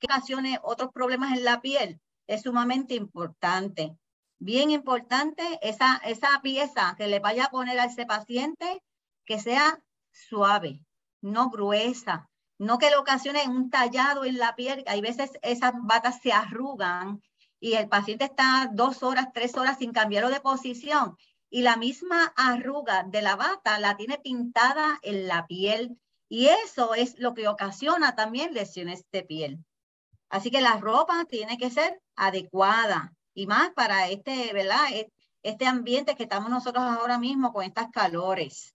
Que 0.00 0.06
ocasione 0.06 0.58
otros 0.62 0.90
problemas 0.92 1.36
en 1.36 1.44
la 1.44 1.60
piel 1.60 2.00
es 2.28 2.42
sumamente 2.42 2.94
importante. 2.94 3.96
Bien 4.38 4.70
importante 4.70 5.42
esa, 5.62 5.96
esa 6.04 6.40
pieza 6.42 6.94
que 6.96 7.08
le 7.08 7.18
vaya 7.18 7.46
a 7.46 7.50
poner 7.50 7.80
a 7.80 7.86
ese 7.86 8.06
paciente 8.06 8.80
que 9.24 9.40
sea 9.40 9.82
suave, 10.12 10.80
no 11.20 11.50
gruesa, 11.50 12.30
no 12.58 12.78
que 12.78 12.90
le 12.90 12.96
ocasione 12.96 13.48
un 13.48 13.70
tallado 13.70 14.24
en 14.24 14.38
la 14.38 14.54
piel. 14.54 14.84
Hay 14.86 15.00
veces 15.00 15.32
esas 15.42 15.72
batas 15.82 16.20
se 16.22 16.32
arrugan 16.32 17.20
y 17.58 17.72
el 17.72 17.88
paciente 17.88 18.26
está 18.26 18.70
dos 18.72 19.02
horas, 19.02 19.28
tres 19.34 19.56
horas 19.56 19.78
sin 19.78 19.92
cambiarlo 19.92 20.30
de 20.30 20.40
posición 20.40 21.16
y 21.50 21.62
la 21.62 21.76
misma 21.76 22.32
arruga 22.36 23.04
de 23.04 23.22
la 23.22 23.36
bata 23.36 23.78
la 23.78 23.96
tiene 23.96 24.18
pintada 24.18 24.98
en 25.02 25.26
la 25.26 25.46
piel 25.46 25.98
y 26.28 26.46
eso 26.46 26.94
es 26.94 27.18
lo 27.18 27.34
que 27.34 27.48
ocasiona 27.48 28.14
también 28.14 28.52
lesiones 28.52 29.04
de 29.10 29.22
piel. 29.22 29.64
Así 30.30 30.50
que 30.50 30.60
la 30.60 30.76
ropa 30.76 31.24
tiene 31.24 31.58
que 31.58 31.70
ser 31.70 32.00
adecuada 32.16 33.12
y 33.34 33.46
más 33.46 33.70
para 33.70 34.08
este, 34.08 34.52
¿verdad? 34.52 34.84
E, 34.92 35.12
este 35.42 35.66
ambiente 35.66 36.16
que 36.16 36.24
estamos 36.24 36.50
nosotros 36.50 36.84
ahora 36.84 37.18
mismo 37.18 37.52
con 37.52 37.64
estas 37.64 37.90
calores. 37.90 38.74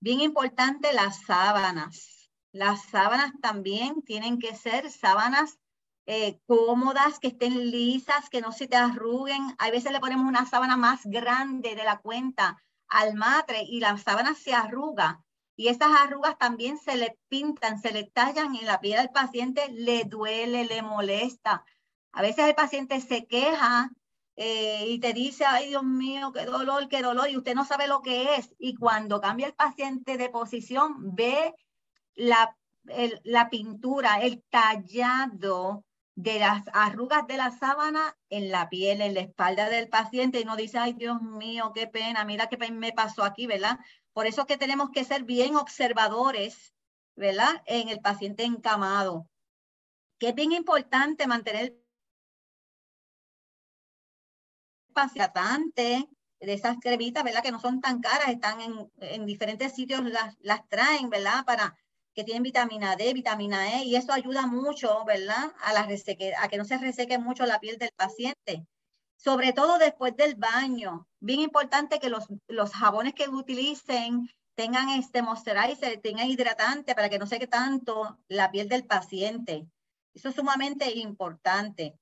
Bien 0.00 0.20
importante 0.20 0.92
las 0.92 1.22
sábanas. 1.22 2.30
Las 2.52 2.82
sábanas 2.86 3.32
también 3.40 4.02
tienen 4.02 4.38
que 4.38 4.56
ser 4.56 4.90
sábanas 4.90 5.58
eh, 6.06 6.40
cómodas, 6.46 7.20
que 7.20 7.28
estén 7.28 7.70
lisas, 7.70 8.28
que 8.30 8.40
no 8.40 8.50
se 8.50 8.66
te 8.66 8.76
arruguen. 8.76 9.54
A 9.58 9.70
veces 9.70 9.92
le 9.92 10.00
ponemos 10.00 10.26
una 10.26 10.46
sábana 10.46 10.76
más 10.76 11.02
grande 11.04 11.76
de 11.76 11.84
la 11.84 11.98
cuenta 11.98 12.60
al 12.88 13.14
matre 13.14 13.62
y 13.62 13.78
la 13.78 13.96
sábana 13.98 14.34
se 14.34 14.52
arruga. 14.52 15.22
Y 15.60 15.68
esas 15.68 15.90
arrugas 15.94 16.38
también 16.38 16.78
se 16.78 16.96
le 16.96 17.18
pintan, 17.28 17.78
se 17.82 17.92
le 17.92 18.04
tallan 18.04 18.56
en 18.56 18.64
la 18.64 18.80
piel 18.80 18.96
del 18.96 19.10
paciente, 19.10 19.68
le 19.70 20.04
duele, 20.04 20.64
le 20.64 20.80
molesta. 20.80 21.66
A 22.12 22.22
veces 22.22 22.46
el 22.46 22.54
paciente 22.54 22.98
se 23.02 23.26
queja 23.26 23.90
eh, 24.36 24.86
y 24.88 24.98
te 25.00 25.12
dice, 25.12 25.44
ay 25.44 25.68
Dios 25.68 25.84
mío, 25.84 26.32
qué 26.32 26.46
dolor, 26.46 26.88
qué 26.88 27.02
dolor, 27.02 27.28
y 27.28 27.36
usted 27.36 27.54
no 27.54 27.66
sabe 27.66 27.88
lo 27.88 28.00
que 28.00 28.36
es. 28.36 28.54
Y 28.58 28.74
cuando 28.74 29.20
cambia 29.20 29.48
el 29.48 29.52
paciente 29.52 30.16
de 30.16 30.30
posición, 30.30 31.14
ve 31.14 31.54
la, 32.14 32.56
la 33.24 33.50
pintura, 33.50 34.22
el 34.22 34.42
tallado 34.48 35.84
de 36.14 36.38
las 36.38 36.62
arrugas 36.72 37.26
de 37.26 37.36
la 37.36 37.50
sábana 37.50 38.16
en 38.28 38.50
la 38.50 38.70
piel, 38.70 39.00
en 39.00 39.12
la 39.12 39.20
espalda 39.20 39.68
del 39.68 39.88
paciente 39.88 40.40
y 40.40 40.44
no 40.44 40.56
dice, 40.56 40.78
ay 40.78 40.94
Dios 40.94 41.20
mío, 41.22 41.72
qué 41.74 41.86
pena, 41.86 42.24
mira 42.24 42.48
qué 42.48 42.56
me 42.70 42.92
pasó 42.92 43.24
aquí, 43.24 43.46
¿verdad? 43.46 43.78
Por 44.12 44.26
eso 44.26 44.42
es 44.42 44.46
que 44.46 44.56
tenemos 44.56 44.90
que 44.90 45.04
ser 45.04 45.24
bien 45.24 45.56
observadores, 45.56 46.74
¿verdad? 47.16 47.62
En 47.66 47.88
el 47.88 48.00
paciente 48.00 48.44
encamado. 48.44 49.28
Que 50.18 50.28
es 50.28 50.34
bien 50.34 50.52
importante 50.52 51.26
mantener 51.26 51.76
paciente 54.92 56.08
de 56.40 56.52
esas 56.52 56.76
cremitas, 56.80 57.22
¿verdad? 57.22 57.42
Que 57.42 57.52
no 57.52 57.60
son 57.60 57.80
tan 57.80 58.00
caras, 58.00 58.28
están 58.28 58.60
en, 58.60 58.90
en 58.98 59.26
diferentes 59.26 59.74
sitios, 59.74 60.02
las, 60.04 60.36
las 60.40 60.66
traen, 60.68 61.10
¿verdad? 61.10 61.44
Para 61.44 61.76
que 62.14 62.24
tienen 62.24 62.42
vitamina 62.42 62.96
D, 62.96 63.12
vitamina 63.12 63.80
E, 63.80 63.84
y 63.84 63.96
eso 63.96 64.12
ayuda 64.12 64.46
mucho, 64.46 65.04
¿verdad? 65.04 65.52
A, 65.62 65.72
la 65.72 65.84
reseque, 65.84 66.34
a 66.34 66.48
que 66.48 66.56
no 66.56 66.64
se 66.64 66.78
reseque 66.78 67.18
mucho 67.18 67.46
la 67.46 67.60
piel 67.60 67.78
del 67.78 67.92
paciente. 67.96 68.66
Sobre 69.16 69.52
todo 69.52 69.78
después 69.78 70.16
del 70.16 70.34
baño. 70.34 71.06
Bien 71.20 71.40
importante 71.40 72.00
que 72.00 72.08
los, 72.08 72.26
los 72.48 72.72
jabones 72.72 73.14
que 73.14 73.28
utilicen 73.28 74.28
tengan 74.54 74.88
este 74.90 75.22
moisturizer, 75.22 76.00
tengan 76.00 76.28
hidratante 76.28 76.94
para 76.94 77.08
que 77.08 77.18
no 77.18 77.26
seque 77.26 77.46
tanto 77.46 78.18
la 78.28 78.50
piel 78.50 78.68
del 78.68 78.84
paciente. 78.84 79.66
Eso 80.14 80.30
es 80.30 80.34
sumamente 80.34 80.90
importante. 80.98 81.98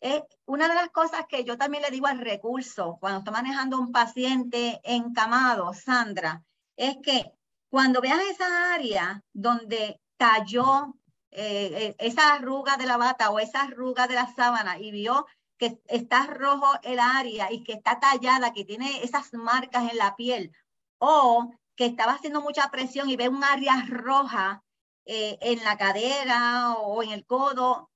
Eh, 0.00 0.22
una 0.46 0.68
de 0.68 0.74
las 0.74 0.90
cosas 0.90 1.26
que 1.28 1.44
yo 1.44 1.56
también 1.56 1.82
le 1.82 1.90
digo 1.90 2.06
al 2.06 2.18
recurso 2.18 2.98
cuando 3.00 3.20
está 3.20 3.30
manejando 3.30 3.78
un 3.78 3.92
paciente 3.92 4.80
encamado, 4.84 5.72
Sandra, 5.74 6.42
es 6.76 6.96
que 7.02 7.32
cuando 7.70 8.00
veas 8.00 8.20
esa 8.30 8.74
área 8.74 9.22
donde 9.32 10.00
cayó 10.16 10.94
eh, 11.30 11.70
eh, 11.72 11.96
esa 11.98 12.34
arruga 12.34 12.76
de 12.76 12.86
la 12.86 12.96
bata 12.96 13.30
o 13.30 13.38
esa 13.38 13.62
arruga 13.62 14.06
de 14.06 14.14
la 14.14 14.32
sábana 14.34 14.78
y 14.78 14.90
vio 14.90 15.26
que 15.62 15.80
está 15.86 16.26
rojo 16.26 16.66
el 16.82 16.98
área 16.98 17.52
y 17.52 17.62
que 17.62 17.74
está 17.74 18.00
tallada, 18.00 18.52
que 18.52 18.64
tiene 18.64 19.04
esas 19.04 19.32
marcas 19.32 19.88
en 19.92 19.96
la 19.96 20.16
piel, 20.16 20.50
o 20.98 21.52
que 21.76 21.86
estaba 21.86 22.14
haciendo 22.14 22.40
mucha 22.40 22.68
presión 22.72 23.08
y 23.08 23.14
ve 23.14 23.28
un 23.28 23.44
área 23.44 23.86
roja 23.86 24.64
eh, 25.04 25.38
en 25.40 25.62
la 25.62 25.76
cadera 25.78 26.74
o 26.78 27.00
en 27.04 27.12
el 27.12 27.24
codo, 27.24 27.92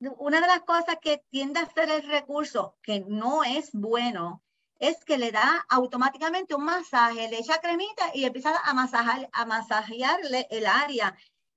una 0.00 0.40
de 0.40 0.46
las 0.46 0.62
cosas 0.62 0.96
que 1.02 1.22
tiende 1.28 1.60
a 1.60 1.64
hacer 1.64 1.90
el 1.90 2.02
recurso, 2.08 2.78
que 2.82 3.04
no 3.06 3.44
es 3.44 3.72
bueno, 3.72 4.42
es 4.78 5.04
que 5.04 5.18
le 5.18 5.32
da 5.32 5.66
automáticamente 5.68 6.54
un 6.54 6.64
masaje, 6.64 7.28
le 7.28 7.40
echa 7.40 7.60
cremita 7.60 8.10
y 8.14 8.24
empieza 8.24 8.56
a, 8.56 8.72
masajar, 8.72 9.28
a 9.34 9.44
masajearle 9.44 10.48
el 10.50 10.64
área. 10.64 11.14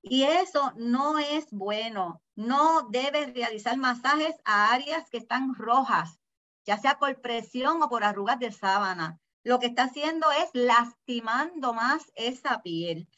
Y 0.08 0.22
eso 0.22 0.72
no 0.76 1.18
es 1.18 1.50
bueno. 1.50 2.22
No 2.36 2.88
debe 2.90 3.26
realizar 3.26 3.76
masajes 3.76 4.36
a 4.44 4.72
áreas 4.72 5.10
que 5.10 5.18
están 5.18 5.54
rojas, 5.54 6.20
ya 6.64 6.78
sea 6.78 6.98
por 6.98 7.20
presión 7.20 7.82
o 7.82 7.88
por 7.88 8.04
arrugas 8.04 8.38
de 8.38 8.52
sábana. 8.52 9.18
Lo 9.42 9.58
que 9.58 9.66
está 9.66 9.84
haciendo 9.84 10.30
es 10.30 10.48
lastimando 10.52 11.72
más 11.72 12.12
esa 12.14 12.62
piel. 12.62 13.08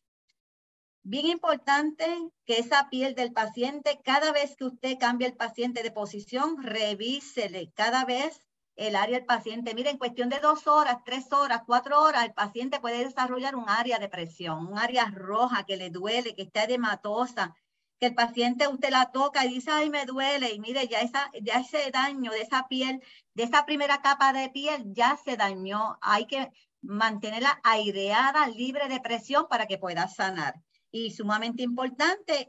Bien 1.03 1.27
importante 1.27 2.07
que 2.47 2.59
esa 2.59 2.89
piel 2.89 3.15
del 3.15 3.33
paciente, 3.33 4.01
cada 4.03 4.33
vez 4.33 4.57
que 4.57 4.65
usted 4.65 4.99
cambia 4.99 5.29
el 5.29 5.37
paciente 5.37 5.83
de 5.83 5.91
posición, 5.91 6.63
revísele 6.63 7.71
cada 7.75 8.07
vez 8.07 8.41
el 8.79 8.95
área 8.95 9.19
del 9.19 9.27
paciente. 9.27 9.75
Mire, 9.75 9.91
en 9.91 9.99
cuestión 9.99 10.29
de 10.29 10.39
dos 10.39 10.67
horas, 10.69 10.99
tres 11.05 11.33
horas, 11.33 11.63
cuatro 11.67 12.01
horas, 12.01 12.25
el 12.25 12.33
paciente 12.33 12.81
puede 12.81 13.05
desarrollar 13.05 13.57
un 13.57 13.69
área 13.69 13.99
de 13.99 14.09
presión, 14.09 14.69
un 14.69 14.79
área 14.79 15.11
roja 15.11 15.65
que 15.65 15.77
le 15.77 15.91
duele, 15.91 16.35
que 16.37 16.43
está 16.43 16.65
edematosa, 16.65 17.55
que 17.99 18.07
el 18.07 18.15
paciente 18.15 18.69
usted 18.69 18.91
la 18.91 19.11
toca 19.11 19.45
y 19.45 19.55
dice, 19.55 19.73
ay, 19.73 19.91
me 19.91 20.07
duele, 20.07 20.53
y 20.53 20.61
mire, 20.61 20.87
ya, 20.87 21.01
esa, 21.01 21.29
ya 21.43 21.59
ese 21.59 21.91
daño 21.91 22.31
de 22.31 22.43
esa 22.43 22.69
piel, 22.69 23.03
de 23.35 23.43
esa 23.43 23.67
primera 23.67 24.01
capa 24.01 24.33
de 24.33 24.49
piel, 24.51 24.85
ya 24.95 25.19
se 25.25 25.37
dañó. 25.37 25.99
Hay 26.01 26.27
que 26.27 26.49
mantenerla 26.81 27.61
aireada, 27.65 28.47
libre 28.47 28.89
de 28.89 29.01
presión 29.01 29.49
para 29.49 29.67
que 29.67 29.79
pueda 29.79 30.07
sanar. 30.07 30.55
Y 30.93 31.11
sumamente 31.11 31.65
importante 31.65 32.47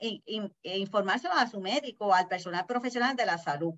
informarse 0.64 1.28
a 1.28 1.48
su 1.48 1.60
médico, 1.60 2.14
al 2.14 2.28
personal 2.28 2.68
profesional 2.68 3.16
de 3.16 3.26
la 3.26 3.40
salud. 3.40 3.74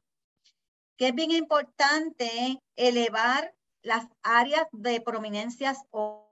Que 1.02 1.08
es 1.08 1.16
bien 1.16 1.32
importante 1.32 2.62
elevar 2.76 3.56
las 3.82 4.06
áreas 4.22 4.68
de 4.72 5.02
prominencias 5.02 5.80
o, 5.90 6.32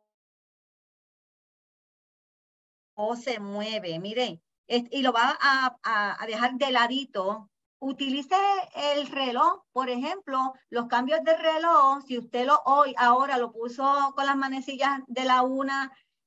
o 2.93 3.15
se 3.15 3.39
mueve. 3.39 3.97
Mire, 3.97 4.43
y 4.67 5.01
lo 5.01 5.11
va 5.11 5.35
a, 5.41 6.23
dejar 6.27 6.53
de 6.53 6.69
ladito, 6.69 7.49
utilice 7.79 8.35
el 8.75 9.07
reloj, 9.07 9.63
por 9.71 9.89
ejemplo, 9.89 10.53
los 10.69 10.85
cambios 10.85 11.23
de 11.23 11.35
reloj, 11.35 12.03
si 12.05 12.19
usted 12.19 12.45
lo 12.45 12.61
hoy, 12.65 12.93
ahora 12.95 13.39
lo 13.39 13.51
puso 13.51 14.13
con 14.13 14.27
las 14.27 14.37
manecillas 14.37 14.99
de 15.07 15.25
la 15.25 15.41
1 15.41 15.73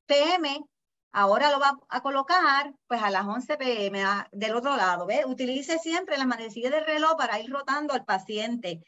pm, 0.07 0.67
ahora 1.13 1.51
lo 1.51 1.61
va 1.61 1.79
a 1.89 2.01
colocar 2.01 2.75
pues 2.87 3.03
a 3.03 3.11
las 3.11 3.27
11 3.27 3.57
pm 3.57 4.03
del 4.33 4.57
otro 4.57 4.77
lado, 4.77 5.07
¿ve? 5.07 5.25
Utilice 5.27 5.79
siempre 5.79 6.17
las 6.17 6.27
manecillas 6.27 6.73
del 6.73 6.87
reloj 6.87 7.17
para 7.17 7.39
ir 7.39 7.51
rotando 7.51 7.93
al 7.93 8.05
paciente. 8.05 8.83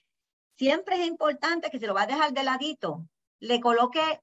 Siempre 0.56 1.00
es 1.00 1.06
importante 1.06 1.70
que 1.70 1.78
se 1.78 1.86
lo 1.86 1.94
va 1.94 2.02
a 2.02 2.06
dejar 2.06 2.32
de 2.32 2.42
ladito, 2.42 3.06
le 3.40 3.60
coloque 3.60 4.20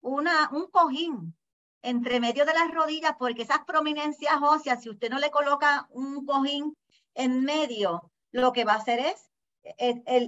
una, 0.00 0.50
un 0.52 0.66
cojín 0.70 1.36
entre 1.82 2.18
medio 2.18 2.44
de 2.44 2.54
las 2.54 2.72
rodillas, 2.72 3.12
porque 3.18 3.42
esas 3.42 3.64
prominencias 3.64 4.34
óseas, 4.40 4.82
si 4.82 4.90
usted 4.90 5.10
no 5.10 5.18
le 5.18 5.30
coloca 5.30 5.86
un 5.90 6.24
cojín 6.24 6.76
en 7.14 7.44
medio, 7.44 8.10
lo 8.32 8.52
que 8.52 8.64
va 8.64 8.72
a 8.72 8.78
hacer 8.78 9.00
es 9.00 9.30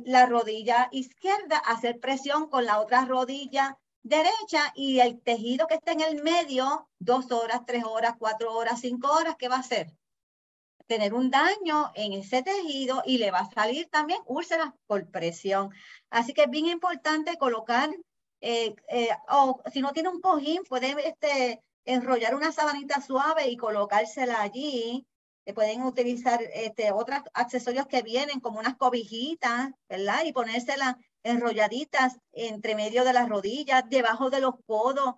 la 0.04 0.26
rodilla 0.26 0.88
izquierda 0.92 1.58
hacer 1.58 1.98
presión 1.98 2.48
con 2.48 2.66
la 2.66 2.80
otra 2.80 3.04
rodilla 3.04 3.78
derecha 4.08 4.72
y 4.74 5.00
el 5.00 5.20
tejido 5.20 5.66
que 5.66 5.74
está 5.74 5.92
en 5.92 6.00
el 6.00 6.22
medio, 6.22 6.88
dos 6.98 7.30
horas, 7.32 7.62
tres 7.66 7.84
horas, 7.84 8.14
cuatro 8.18 8.52
horas, 8.54 8.80
cinco 8.80 9.12
horas, 9.12 9.36
¿qué 9.38 9.48
va 9.48 9.56
a 9.56 9.60
hacer? 9.60 9.92
Tener 10.86 11.14
un 11.14 11.30
daño 11.30 11.90
en 11.94 12.12
ese 12.12 12.42
tejido 12.42 13.02
y 13.04 13.18
le 13.18 13.30
va 13.30 13.40
a 13.40 13.50
salir 13.50 13.88
también 13.88 14.20
úlceras 14.26 14.72
por 14.86 15.10
presión. 15.10 15.70
Así 16.10 16.32
que 16.32 16.42
es 16.42 16.50
bien 16.50 16.66
importante 16.66 17.36
colocar 17.36 17.90
eh, 18.40 18.74
eh, 18.88 19.08
o 19.28 19.60
si 19.72 19.80
no 19.80 19.92
tiene 19.92 20.08
un 20.08 20.20
cojín, 20.20 20.62
puede 20.64 20.94
este, 21.08 21.62
enrollar 21.84 22.34
una 22.34 22.52
sabanita 22.52 23.00
suave 23.00 23.48
y 23.48 23.56
colocársela 23.56 24.40
allí. 24.40 25.06
Eh, 25.46 25.54
pueden 25.54 25.82
utilizar 25.82 26.40
este, 26.54 26.92
otros 26.92 27.20
accesorios 27.34 27.86
que 27.86 28.02
vienen 28.02 28.40
como 28.40 28.58
unas 28.60 28.76
cobijitas, 28.76 29.70
¿verdad? 29.88 30.24
Y 30.24 30.32
ponérselas 30.32 30.96
enrolladitas 31.26 32.18
entre 32.32 32.74
medio 32.74 33.04
de 33.04 33.12
las 33.12 33.28
rodillas, 33.28 33.84
debajo 33.88 34.30
de 34.30 34.40
los 34.40 34.54
codos. 34.66 35.14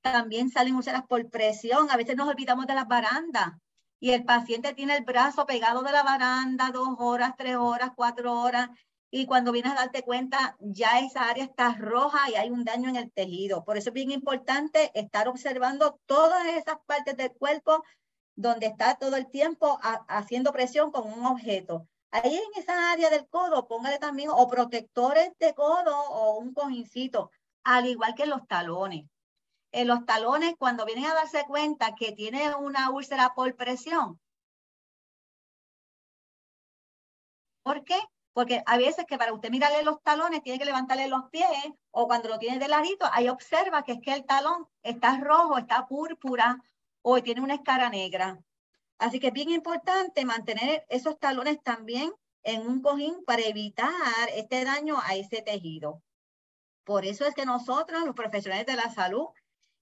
También 0.00 0.50
salen 0.50 0.76
úlceras 0.76 1.02
por 1.06 1.28
presión. 1.30 1.90
A 1.90 1.96
veces 1.96 2.16
nos 2.16 2.28
olvidamos 2.28 2.66
de 2.66 2.74
las 2.74 2.88
barandas 2.88 3.52
y 4.00 4.12
el 4.12 4.24
paciente 4.24 4.74
tiene 4.74 4.96
el 4.96 5.04
brazo 5.04 5.46
pegado 5.46 5.82
de 5.82 5.92
la 5.92 6.02
baranda 6.02 6.70
dos 6.70 6.96
horas, 6.98 7.34
tres 7.36 7.56
horas, 7.56 7.90
cuatro 7.96 8.40
horas 8.40 8.68
y 9.10 9.26
cuando 9.26 9.52
vienes 9.52 9.72
a 9.72 9.76
darte 9.76 10.02
cuenta 10.02 10.56
ya 10.60 10.98
esa 10.98 11.28
área 11.28 11.44
está 11.44 11.74
roja 11.74 12.30
y 12.30 12.34
hay 12.34 12.50
un 12.50 12.64
daño 12.64 12.88
en 12.88 12.96
el 12.96 13.12
tejido. 13.12 13.64
Por 13.64 13.76
eso 13.76 13.90
es 13.90 13.94
bien 13.94 14.10
importante 14.10 14.90
estar 14.94 15.28
observando 15.28 15.98
todas 16.06 16.46
esas 16.48 16.76
partes 16.86 17.16
del 17.16 17.32
cuerpo 17.32 17.82
donde 18.34 18.66
está 18.66 18.96
todo 18.96 19.16
el 19.16 19.28
tiempo 19.30 19.78
haciendo 20.08 20.52
presión 20.52 20.90
con 20.90 21.10
un 21.10 21.24
objeto. 21.24 21.88
Ahí 22.16 22.36
en 22.36 22.62
esa 22.62 22.92
área 22.92 23.10
del 23.10 23.28
codo, 23.28 23.66
póngale 23.68 23.98
también 23.98 24.30
o 24.32 24.48
protectores 24.48 25.32
de 25.38 25.54
codo 25.54 25.94
o 26.10 26.38
un 26.38 26.54
cojincito, 26.54 27.30
al 27.64 27.86
igual 27.86 28.14
que 28.14 28.22
en 28.24 28.30
los 28.30 28.46
talones. 28.46 29.04
En 29.72 29.88
los 29.88 30.06
talones, 30.06 30.54
cuando 30.58 30.86
vienen 30.86 31.06
a 31.06 31.14
darse 31.14 31.44
cuenta 31.46 31.94
que 31.94 32.12
tiene 32.12 32.54
una 32.56 32.90
úlcera 32.90 33.34
por 33.34 33.54
presión, 33.56 34.18
¿por 37.62 37.84
qué? 37.84 37.98
porque 38.32 38.62
a 38.66 38.76
veces 38.76 39.06
que 39.06 39.18
para 39.18 39.32
usted 39.32 39.50
mirarle 39.50 39.82
los 39.82 40.02
talones 40.02 40.42
tiene 40.42 40.58
que 40.58 40.66
levantarle 40.66 41.08
los 41.08 41.24
pies 41.30 41.48
o 41.90 42.06
cuando 42.06 42.28
lo 42.28 42.38
tiene 42.38 42.58
de 42.58 42.68
ladito, 42.68 43.06
ahí 43.12 43.28
observa 43.28 43.82
que 43.82 43.92
es 43.92 44.00
que 44.02 44.12
el 44.12 44.26
talón 44.26 44.68
está 44.82 45.18
rojo, 45.18 45.56
está 45.58 45.86
púrpura 45.86 46.62
o 47.02 47.22
tiene 47.22 47.40
una 47.40 47.54
escara 47.54 47.88
negra. 47.88 48.38
Así 48.98 49.20
que 49.20 49.28
es 49.28 49.32
bien 49.32 49.50
importante 49.50 50.24
mantener 50.24 50.86
esos 50.88 51.18
talones 51.18 51.62
también 51.62 52.12
en 52.42 52.66
un 52.66 52.80
cojín 52.80 53.24
para 53.26 53.42
evitar 53.42 53.90
este 54.34 54.64
daño 54.64 54.98
a 55.02 55.16
ese 55.16 55.42
tejido. 55.42 56.02
Por 56.84 57.04
eso 57.04 57.26
es 57.26 57.34
que 57.34 57.44
nosotros, 57.44 58.04
los 58.04 58.14
profesionales 58.14 58.66
de 58.66 58.76
la 58.76 58.92
salud, 58.94 59.26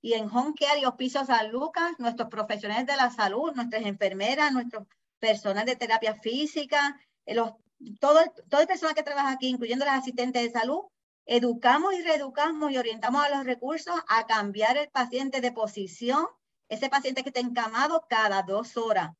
y 0.00 0.14
en 0.14 0.28
Home 0.28 0.54
Care 0.58 0.80
y 0.80 0.84
Hospicio 0.84 1.24
San 1.24 1.50
Lucas, 1.50 1.92
nuestros 1.98 2.28
profesionales 2.28 2.86
de 2.86 2.96
la 2.96 3.10
salud, 3.10 3.52
nuestras 3.54 3.84
enfermeras, 3.86 4.52
nuestros 4.52 4.86
personal 5.18 5.64
de 5.64 5.76
terapia 5.76 6.14
física, 6.14 7.00
los 7.26 7.52
todo, 8.00 8.20
toda 8.50 8.66
persona 8.66 8.92
que 8.92 9.02
trabaja 9.02 9.30
aquí, 9.30 9.48
incluyendo 9.48 9.86
las 9.86 10.00
asistentes 10.00 10.42
de 10.42 10.50
salud, 10.50 10.82
educamos 11.26 11.94
y 11.94 12.02
reeducamos 12.02 12.70
y 12.70 12.76
orientamos 12.76 13.24
a 13.24 13.30
los 13.30 13.46
recursos 13.46 13.94
a 14.08 14.26
cambiar 14.26 14.76
el 14.76 14.90
paciente 14.90 15.40
de 15.40 15.52
posición, 15.52 16.26
ese 16.74 16.88
paciente 16.88 17.22
que 17.22 17.30
está 17.30 17.40
encamado 17.40 18.06
cada 18.08 18.42
dos 18.42 18.76
horas. 18.76 19.12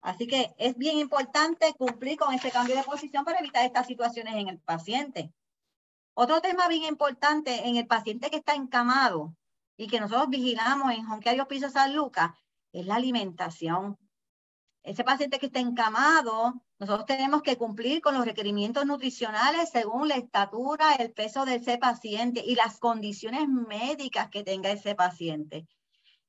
Así 0.00 0.26
que 0.26 0.54
es 0.58 0.76
bien 0.76 0.98
importante 0.98 1.72
cumplir 1.74 2.18
con 2.18 2.34
ese 2.34 2.50
cambio 2.50 2.76
de 2.76 2.82
posición 2.82 3.24
para 3.24 3.38
evitar 3.38 3.64
estas 3.64 3.86
situaciones 3.86 4.34
en 4.34 4.48
el 4.48 4.60
paciente. 4.60 5.32
Otro 6.14 6.40
tema 6.40 6.68
bien 6.68 6.84
importante 6.84 7.66
en 7.66 7.76
el 7.76 7.86
paciente 7.86 8.30
que 8.30 8.36
está 8.36 8.54
encamado 8.54 9.34
y 9.76 9.86
que 9.86 10.00
nosotros 10.00 10.28
vigilamos 10.28 10.92
en 10.92 11.04
Jonqueario 11.06 11.48
Piso 11.48 11.70
San 11.70 11.94
Lucas 11.96 12.32
es 12.72 12.86
la 12.86 12.96
alimentación. 12.96 13.98
Ese 14.82 15.02
paciente 15.02 15.38
que 15.38 15.46
está 15.46 15.60
encamado 15.60 16.62
nosotros 16.78 17.06
tenemos 17.06 17.42
que 17.42 17.56
cumplir 17.56 18.02
con 18.02 18.14
los 18.14 18.24
requerimientos 18.24 18.84
nutricionales 18.84 19.70
según 19.70 20.08
la 20.08 20.16
estatura, 20.16 20.94
el 20.94 21.12
peso 21.12 21.44
de 21.44 21.54
ese 21.56 21.78
paciente 21.78 22.42
y 22.44 22.56
las 22.56 22.78
condiciones 22.78 23.48
médicas 23.48 24.28
que 24.28 24.42
tenga 24.42 24.70
ese 24.70 24.94
paciente. 24.94 25.66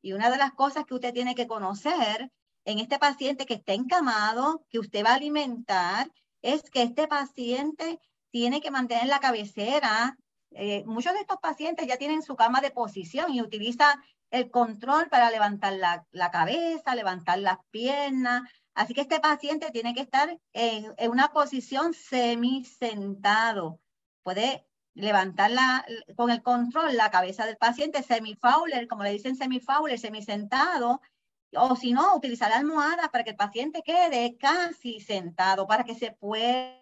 Y 0.06 0.14
una 0.14 0.30
de 0.30 0.38
las 0.38 0.54
cosas 0.54 0.86
que 0.86 0.94
usted 0.94 1.14
tiene 1.14 1.34
que 1.34 1.48
conocer 1.48 2.32
en 2.66 2.80
este 2.80 3.00
paciente 3.00 3.46
que 3.46 3.56
está 3.56 3.74
encamado, 3.74 4.66
que 4.70 4.80
usted 4.80 5.04
va 5.04 5.12
a 5.12 5.16
alimentar, 5.16 6.12
es 6.42 6.70
que 6.70 6.84
este 6.84 7.08
paciente 7.08 8.00
tiene 8.32 8.62
que 8.62 8.72
mantener 8.72 9.08
la 9.08 9.20
cabecera. 9.20 10.18
Eh, 10.52 10.84
muchos 10.86 11.14
de 11.14 11.22
estos 11.22 11.38
pacientes 11.42 11.88
ya 11.88 11.98
tienen 11.98 12.22
su 12.22 12.36
cama 12.36 12.62
de 12.62 12.72
posición 12.72 13.34
y 13.34 13.42
utiliza 13.42 14.00
el 14.30 14.52
control 14.52 15.10
para 15.10 15.32
levantar 15.32 15.74
la, 15.74 16.06
la 16.12 16.30
cabeza, 16.30 16.94
levantar 16.94 17.40
las 17.40 17.58
piernas, 17.72 18.44
Así 18.76 18.94
que 18.94 19.02
este 19.02 19.22
paciente 19.22 19.72
tiene 19.72 19.94
que 19.94 20.02
estar 20.02 20.38
en, 20.52 21.10
una 21.10 21.30
posición 21.30 21.94
semi-sentado. 21.94 23.80
Puede 24.22 24.68
levantar 24.96 25.52
con 26.16 26.32
el 26.32 26.42
control 26.42 26.96
la 26.98 27.12
cabeza 27.12 27.46
del 27.46 27.58
paciente 27.58 28.02
semi-fowler, 28.02 28.88
como 28.88 29.04
le 29.04 29.12
dicen 29.12 29.36
semi-fowler, 29.36 30.00
semi-sentado, 30.00 31.02
o 31.54 31.76
si 31.76 31.94
no, 31.94 32.16
utilizar 32.16 32.52
almohadas 32.52 33.10
para 33.10 33.24
que 33.24 33.32
el 33.32 33.36
paciente 33.36 33.84
quede 33.84 34.38
casi 34.38 35.00
sentado, 35.00 35.68
para 35.68 35.84
que 35.84 35.96
se 35.96 36.12
pueda 36.12 36.82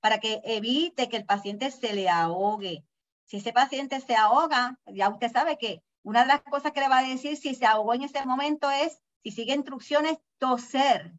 para 0.00 0.18
que 0.18 0.40
evite 0.44 1.08
que 1.08 1.18
el 1.18 1.26
paciente 1.26 1.70
se 1.70 1.92
le 1.92 2.08
ahogue. 2.08 2.84
Si 3.26 3.36
ese 3.36 3.52
paciente 3.52 4.00
se 4.00 4.16
ahoga, 4.16 4.78
ya 4.86 5.08
usted 5.08 5.30
sabe 5.30 5.58
que 5.58 5.82
una 6.02 6.22
de 6.22 6.28
las 6.28 6.42
cosas 6.42 6.72
que 6.72 6.80
le 6.80 6.88
va 6.88 6.98
a 6.98 7.02
decir 7.02 7.36
si 7.36 7.54
se 7.54 7.66
ahogó 7.66 7.94
en 7.94 8.02
ese 8.02 8.24
momento 8.24 8.70
es, 8.70 9.02
si 9.22 9.30
sigue 9.30 9.54
instrucciones, 9.54 10.18
toser. 10.38 11.12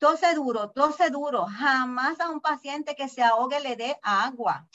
Tose 0.00 0.34
duro, 0.34 0.70
tose 0.70 1.10
duro. 1.10 1.46
Jamás 1.46 2.18
a 2.20 2.30
un 2.30 2.40
paciente 2.40 2.96
que 2.96 3.08
se 3.08 3.22
ahogue 3.22 3.60
le 3.60 3.76
dé 3.76 3.96
agua. 4.02 4.68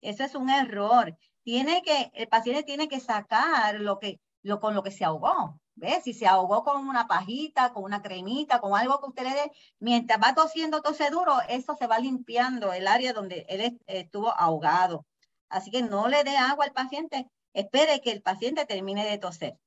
Eso 0.00 0.24
es 0.24 0.34
un 0.34 0.48
error. 0.48 1.16
Tiene 1.42 1.82
que, 1.82 2.10
el 2.14 2.28
paciente 2.28 2.62
tiene 2.62 2.88
que 2.88 3.00
sacar 3.00 3.74
lo 3.80 3.98
que, 3.98 4.20
lo, 4.42 4.60
con 4.60 4.74
lo 4.74 4.82
que 4.82 4.90
se 4.90 5.04
ahogó. 5.04 5.60
¿Ves? 5.74 6.04
Si 6.04 6.14
se 6.14 6.26
ahogó 6.26 6.62
con 6.64 6.88
una 6.88 7.06
pajita, 7.08 7.72
con 7.72 7.84
una 7.84 8.00
cremita, 8.00 8.60
con 8.60 8.74
algo 8.78 9.00
que 9.00 9.08
usted 9.08 9.24
le 9.24 9.34
dé, 9.34 9.52
mientras 9.80 10.20
va 10.22 10.34
tosiendo, 10.34 10.82
tose 10.82 11.10
duro, 11.10 11.34
eso 11.48 11.76
se 11.76 11.88
va 11.88 11.98
limpiando 11.98 12.72
el 12.72 12.86
área 12.86 13.12
donde 13.12 13.44
él 13.48 13.80
estuvo 13.86 14.32
ahogado. 14.38 15.04
Así 15.48 15.70
que 15.70 15.82
no 15.82 16.08
le 16.08 16.24
dé 16.24 16.36
agua 16.36 16.64
al 16.64 16.72
paciente 16.72 17.28
espere 17.54 18.00
que 18.00 18.10
el 18.10 18.20
paciente 18.20 18.66
termine 18.66 19.04
de 19.08 19.18
toser. 19.18 19.58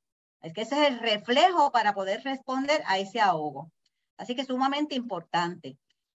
Es 0.41 0.54
que 0.54 0.62
ese 0.62 0.76
es 0.82 0.88
el 0.89 1.00
reflejo 1.00 1.71
para 1.71 1.93
poder 1.93 2.21
responder 2.23 2.84
a 2.86 3.00
ese 3.00 3.19
ahogo. 3.19 3.71
Así 4.17 4.36
que 4.36 4.45
sumamente 4.45 4.95
importante. 4.95 5.77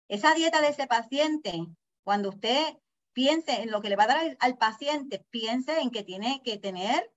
Esa 0.09 0.35
dieta 0.35 0.61
de 0.61 0.69
ese 0.69 0.87
paciente, 0.87 1.67
cuando 2.03 2.31
usted 2.31 2.77
piense 3.13 3.63
en 3.63 3.71
lo 3.71 3.83
que 3.83 3.89
le 3.89 3.97
va 3.97 4.05
a 4.05 4.09
dar 4.09 4.37
al, 4.41 4.57
paciente, 4.57 5.27
piense 5.31 5.81
en 5.81 5.91
que 5.91 6.05
tiene 6.05 6.41
que 6.45 6.57
tener 6.57 7.13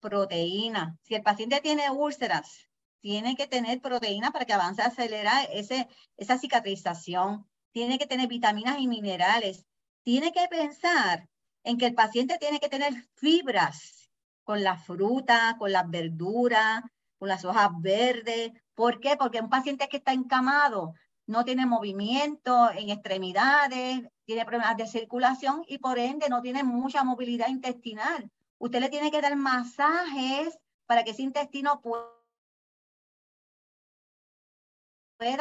proteína. 0.00 0.98
Si 1.02 1.14
el 1.14 1.22
paciente 1.22 1.60
tiene 1.60 1.90
úlceras, 1.90 2.68
tiene 3.00 3.36
que 3.36 3.46
tener 3.46 3.80
proteína 3.80 4.30
para 4.30 4.44
que 4.44 4.52
avance, 4.54 4.82
acelera 4.82 5.44
ese, 5.44 5.88
esa 6.16 6.38
cicatrización. 6.38 7.46
Tiene 7.72 7.98
que 7.98 8.06
tener 8.06 8.28
vitaminas 8.28 8.80
y 8.80 8.88
minerales. 8.88 9.66
Tiene 10.02 10.32
que 10.32 10.46
pensar 10.48 11.28
en 11.64 11.78
que 11.78 11.86
el 11.86 11.94
paciente 11.94 12.38
tiene 12.38 12.58
que 12.58 12.68
tener 12.68 12.94
fibras 13.14 14.10
con 14.44 14.64
la 14.64 14.76
fruta, 14.76 15.56
con 15.58 15.70
las 15.72 15.88
verduras, 15.88 16.82
con 17.22 17.28
las 17.28 17.44
hojas 17.44 17.70
verdes. 17.78 18.50
¿Por 18.74 18.98
qué? 18.98 19.16
Porque 19.16 19.40
un 19.40 19.48
paciente 19.48 19.88
que 19.88 19.98
está 19.98 20.12
encamado 20.12 20.94
no 21.24 21.44
tiene 21.44 21.66
movimiento 21.66 22.68
en 22.72 22.90
extremidades, 22.90 24.00
tiene 24.24 24.44
problemas 24.44 24.76
de 24.76 24.88
circulación 24.88 25.62
y 25.68 25.78
por 25.78 26.00
ende 26.00 26.28
no 26.28 26.42
tiene 26.42 26.64
mucha 26.64 27.04
movilidad 27.04 27.46
intestinal. 27.46 28.28
Usted 28.58 28.80
le 28.80 28.88
tiene 28.88 29.12
que 29.12 29.20
dar 29.20 29.36
masajes 29.36 30.58
para 30.86 31.04
que 31.04 31.12
ese 31.12 31.22
intestino 31.22 31.80
pueda 31.80 32.08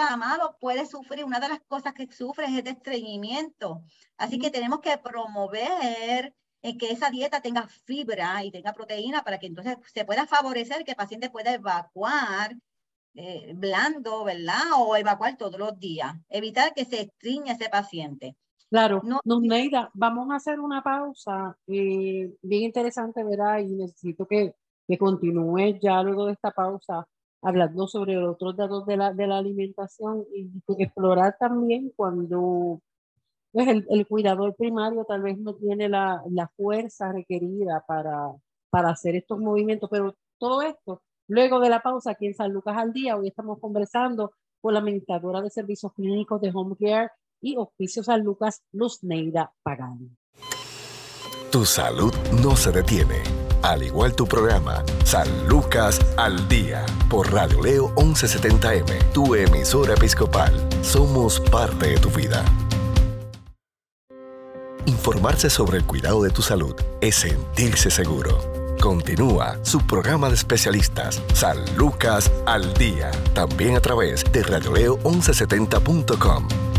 amado 0.08 0.58
puede 0.60 0.86
sufrir, 0.86 1.26
una 1.26 1.40
de 1.40 1.50
las 1.50 1.62
cosas 1.62 1.96
que 1.96 2.06
sufre 2.12 2.46
es 2.46 2.60
el 2.60 2.68
estreñimiento. 2.68 3.82
Así 4.18 4.38
que 4.38 4.52
tenemos 4.52 4.82
que 4.82 5.00
promover 5.00 6.36
en 6.62 6.78
que 6.78 6.92
esa 6.92 7.10
dieta 7.10 7.42
tenga 7.42 7.68
fibra 7.86 8.44
y 8.44 8.52
tenga 8.52 8.74
proteína 8.74 9.24
para 9.24 9.40
que 9.40 9.48
entonces 9.48 9.78
se 9.94 10.06
pueda 10.06 10.28
favorecer 10.28 10.84
que 10.84 10.92
el 10.92 10.98
paciente 10.98 11.30
pueda 11.30 11.54
evacuar 11.54 12.56
eh, 13.16 13.54
blando, 13.56 14.24
¿verdad? 14.24 14.62
O 14.78 14.96
evacuar 14.96 15.38
todos 15.38 15.60
los 15.60 15.78
días. 15.80 16.14
Evitar 16.30 16.74
que 16.74 16.86
se 16.86 17.02
estreña 17.02 17.54
ese 17.54 17.70
paciente. 17.70 18.36
Claro, 18.70 19.02
no, 19.04 19.20
Neida, 19.42 19.90
vamos 19.94 20.32
a 20.32 20.36
hacer 20.36 20.60
una 20.60 20.82
pausa 20.82 21.58
eh, 21.68 22.34
bien 22.42 22.64
interesante, 22.64 23.22
¿verdad? 23.24 23.60
Y 23.60 23.76
necesito 23.76 24.26
que, 24.26 24.56
que 24.88 24.98
continúe 24.98 25.78
ya 25.82 26.02
luego 26.04 26.28
de 26.28 26.34
esta 26.34 26.52
pausa 26.52 27.06
hablando 27.42 27.88
sobre 27.88 28.14
los 28.14 28.36
otros 28.36 28.56
datos 28.56 28.86
de 28.86 28.96
la, 28.96 29.14
de 29.14 29.28
la 29.28 29.40
alimentación 29.40 30.24
y 30.34 30.50
explorar 30.78 31.36
también 31.38 31.92
cuando 31.96 32.82
pues, 33.52 33.68
el, 33.68 33.86
el, 33.90 34.08
cuidador 34.08 34.56
primario 34.56 35.06
tal 35.06 35.22
vez 35.22 35.38
no 35.38 35.56
tiene 35.56 35.90
la, 35.90 36.22
la 36.30 36.48
fuerza 36.56 37.12
requerida 37.12 37.84
para, 37.88 38.32
para 38.70 38.90
hacer 38.90 39.16
estos 39.16 39.40
movimientos, 39.40 39.90
pero 39.90 40.16
todo 40.38 40.62
esto, 40.62 41.02
luego 41.28 41.60
de 41.60 41.70
la 41.70 41.82
pausa 41.82 42.12
aquí 42.12 42.28
en 42.28 42.36
San 42.36 42.52
Lucas 42.52 42.78
al 42.78 42.94
Día, 42.94 43.16
hoy 43.18 43.28
estamos 43.28 43.60
conversando 43.60 44.34
con 44.62 44.74
la 44.74 44.80
administradora 44.80 45.42
de 45.42 45.50
servicios 45.50 45.94
clínicos 45.94 46.42
de 46.42 46.52
Home 46.54 46.76
Care 46.80 47.10
y 47.42 47.58
Oficios 47.58 48.06
San 48.06 48.24
Lucas, 48.24 48.64
Luz 48.72 49.04
Neida 49.04 49.52
Pagani. 49.64 50.10
Tu 51.52 51.66
salud 51.66 52.14
no 52.42 52.56
se 52.56 52.72
detiene 52.72 53.42
al 53.64 53.84
igual 53.84 54.16
tu 54.16 54.26
programa, 54.26 54.84
San 55.04 55.48
Lucas 55.48 56.00
al 56.18 56.48
Día, 56.48 56.84
por 57.10 57.32
Radio 57.32 57.62
Leo 57.62 57.96
1170M, 57.96 59.12
tu 59.14 59.36
emisora 59.36 59.94
episcopal. 59.94 60.52
Somos 60.82 61.40
parte 61.40 61.90
de 61.90 61.98
tu 61.98 62.10
vida. 62.10 62.44
Informarse 64.86 65.50
sobre 65.50 65.78
el 65.78 65.86
cuidado 65.86 66.24
de 66.24 66.32
tu 66.32 66.42
salud 66.42 66.76
es 67.02 67.16
sentirse 67.16 67.92
seguro. 67.92 68.40
Continúa 68.82 69.60
su 69.64 69.86
programa 69.86 70.30
de 70.30 70.36
especialistas, 70.36 71.22
San 71.34 71.58
Lucas 71.76 72.32
al 72.48 72.74
Día, 72.74 73.12
también 73.34 73.76
a 73.76 73.80
través 73.80 74.24
de 74.32 74.44
radioleo1170.com. 74.44 76.71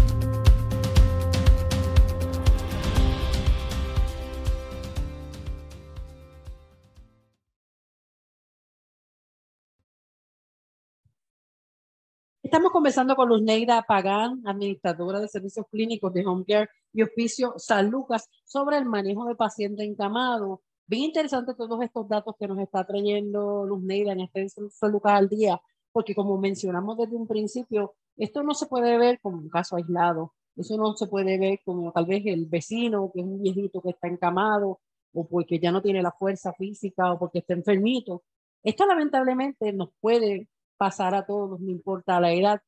Estamos 12.52 12.70
conversando 12.70 13.16
con 13.16 13.30
Luz 13.30 13.40
Neida 13.40 13.80
Pagán, 13.80 14.42
administradora 14.44 15.20
de 15.20 15.26
servicios 15.26 15.64
clínicos 15.70 16.12
de 16.12 16.26
Home 16.26 16.44
Care 16.46 16.68
y 16.92 17.00
Oficio 17.00 17.54
San 17.56 17.88
Lucas, 17.88 18.28
sobre 18.44 18.76
el 18.76 18.84
manejo 18.84 19.24
de 19.24 19.34
pacientes 19.34 19.86
encamados. 19.86 20.60
Bien 20.86 21.04
interesante 21.04 21.54
todos 21.54 21.82
estos 21.82 22.06
datos 22.10 22.34
que 22.38 22.46
nos 22.46 22.58
está 22.58 22.84
trayendo 22.84 23.64
Luz 23.64 23.82
Neida 23.82 24.12
en 24.12 24.20
este 24.20 24.50
San 24.50 24.92
Lucas 24.92 25.14
al 25.14 25.30
día, 25.30 25.62
porque 25.92 26.14
como 26.14 26.36
mencionamos 26.36 26.98
desde 26.98 27.16
un 27.16 27.26
principio, 27.26 27.94
esto 28.18 28.42
no 28.42 28.52
se 28.52 28.66
puede 28.66 28.98
ver 28.98 29.18
como 29.22 29.38
un 29.38 29.48
caso 29.48 29.76
aislado. 29.76 30.34
Eso 30.54 30.76
no 30.76 30.94
se 30.94 31.06
puede 31.06 31.38
ver 31.38 31.60
como 31.64 31.90
tal 31.90 32.04
vez 32.04 32.22
el 32.26 32.44
vecino, 32.44 33.10
que 33.14 33.20
es 33.20 33.26
un 33.26 33.40
viejito 33.40 33.80
que 33.80 33.92
está 33.92 34.08
encamado, 34.08 34.78
o 35.14 35.26
porque 35.26 35.58
ya 35.58 35.72
no 35.72 35.80
tiene 35.80 36.02
la 36.02 36.12
fuerza 36.12 36.52
física, 36.52 37.14
o 37.14 37.18
porque 37.18 37.38
está 37.38 37.54
enfermito. 37.54 38.24
Esto 38.62 38.84
lamentablemente 38.84 39.72
nos 39.72 39.88
puede 40.02 40.48
pasar 40.82 41.14
a 41.14 41.24
todos, 41.24 41.60
no 41.60 41.70
importa 41.70 42.18
la 42.18 42.32
edad. 42.32 42.60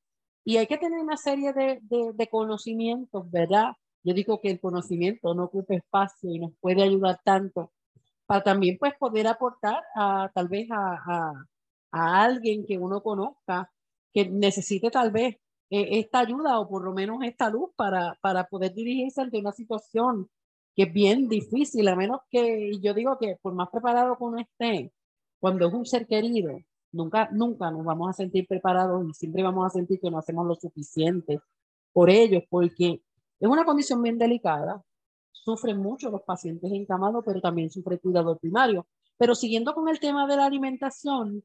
Y 0.44 0.58
hay 0.58 0.68
que 0.68 0.78
tener 0.78 1.00
una 1.00 1.16
serie 1.16 1.52
de, 1.52 1.80
de, 1.82 2.28
conocimientos, 2.28 3.28
¿verdad? 3.28 3.72
Yo 4.04 4.14
digo 4.14 4.40
que 4.40 4.50
el 4.52 4.60
conocimiento 4.60 5.34
no 5.34 5.44
ocupa 5.44 5.74
espacio 5.74 6.30
y 6.30 6.38
nos 6.38 6.52
puede 6.60 6.84
ayudar 6.84 7.18
tanto 7.24 7.72
para 8.26 8.44
también 8.44 8.78
pues 8.78 8.94
poder 9.00 9.26
aportar 9.26 9.82
a 9.96 10.30
tal 10.32 10.46
vez 10.46 10.70
a, 10.70 10.94
a, 10.94 11.32
a 11.90 12.22
alguien 12.22 12.64
que 12.64 12.78
uno 12.78 13.02
conozca 13.02 13.68
que 14.12 14.28
necesite 14.30 14.90
tal 14.92 15.10
vez 15.10 15.34
eh, 15.70 15.98
esta 15.98 16.20
ayuda 16.20 16.60
o 16.60 16.68
por 16.68 16.84
lo 16.84 16.92
menos 16.92 17.18
esta 17.24 17.50
luz 17.50 17.70
para, 17.74 18.16
para 18.20 18.44
poder 18.46 18.74
dirigirse 18.74 19.20
ante 19.22 19.40
una 19.40 19.52
situación 19.52 20.30
que 20.76 20.84
es 20.84 20.92
bien 20.92 21.28
difícil, 21.28 21.88
a 21.88 21.96
menos 21.96 22.20
que 22.30 22.78
yo 22.80 22.94
digo 22.94 23.18
que 23.18 23.38
por 23.42 23.54
más 23.54 23.70
preparado 23.70 24.16
que 24.16 24.24
uno 24.24 24.38
esté, 24.38 24.92
cuando 25.40 25.66
es 25.66 25.74
un 25.74 25.84
ser 25.84 26.06
querido, 26.06 26.52
Nunca, 26.94 27.28
nunca 27.32 27.70
nos 27.72 27.84
vamos 27.84 28.08
a 28.08 28.12
sentir 28.12 28.46
preparados 28.46 29.04
y 29.08 29.12
siempre 29.14 29.42
vamos 29.42 29.66
a 29.66 29.70
sentir 29.70 29.98
que 30.00 30.10
no 30.10 30.18
hacemos 30.18 30.46
lo 30.46 30.54
suficiente 30.54 31.40
por 31.92 32.08
ellos, 32.08 32.44
porque 32.48 33.02
es 33.40 33.48
una 33.48 33.64
condición 33.64 34.00
bien 34.00 34.16
delicada. 34.16 34.80
Sufren 35.32 35.78
mucho 35.78 36.08
los 36.10 36.22
pacientes 36.22 36.70
encamados, 36.72 37.24
pero 37.26 37.40
también 37.40 37.70
sufre 37.70 37.96
el 37.96 38.00
cuidador 38.00 38.38
primario. 38.38 38.86
Pero 39.16 39.34
siguiendo 39.34 39.74
con 39.74 39.88
el 39.88 39.98
tema 39.98 40.26
de 40.28 40.36
la 40.36 40.46
alimentación, 40.46 41.42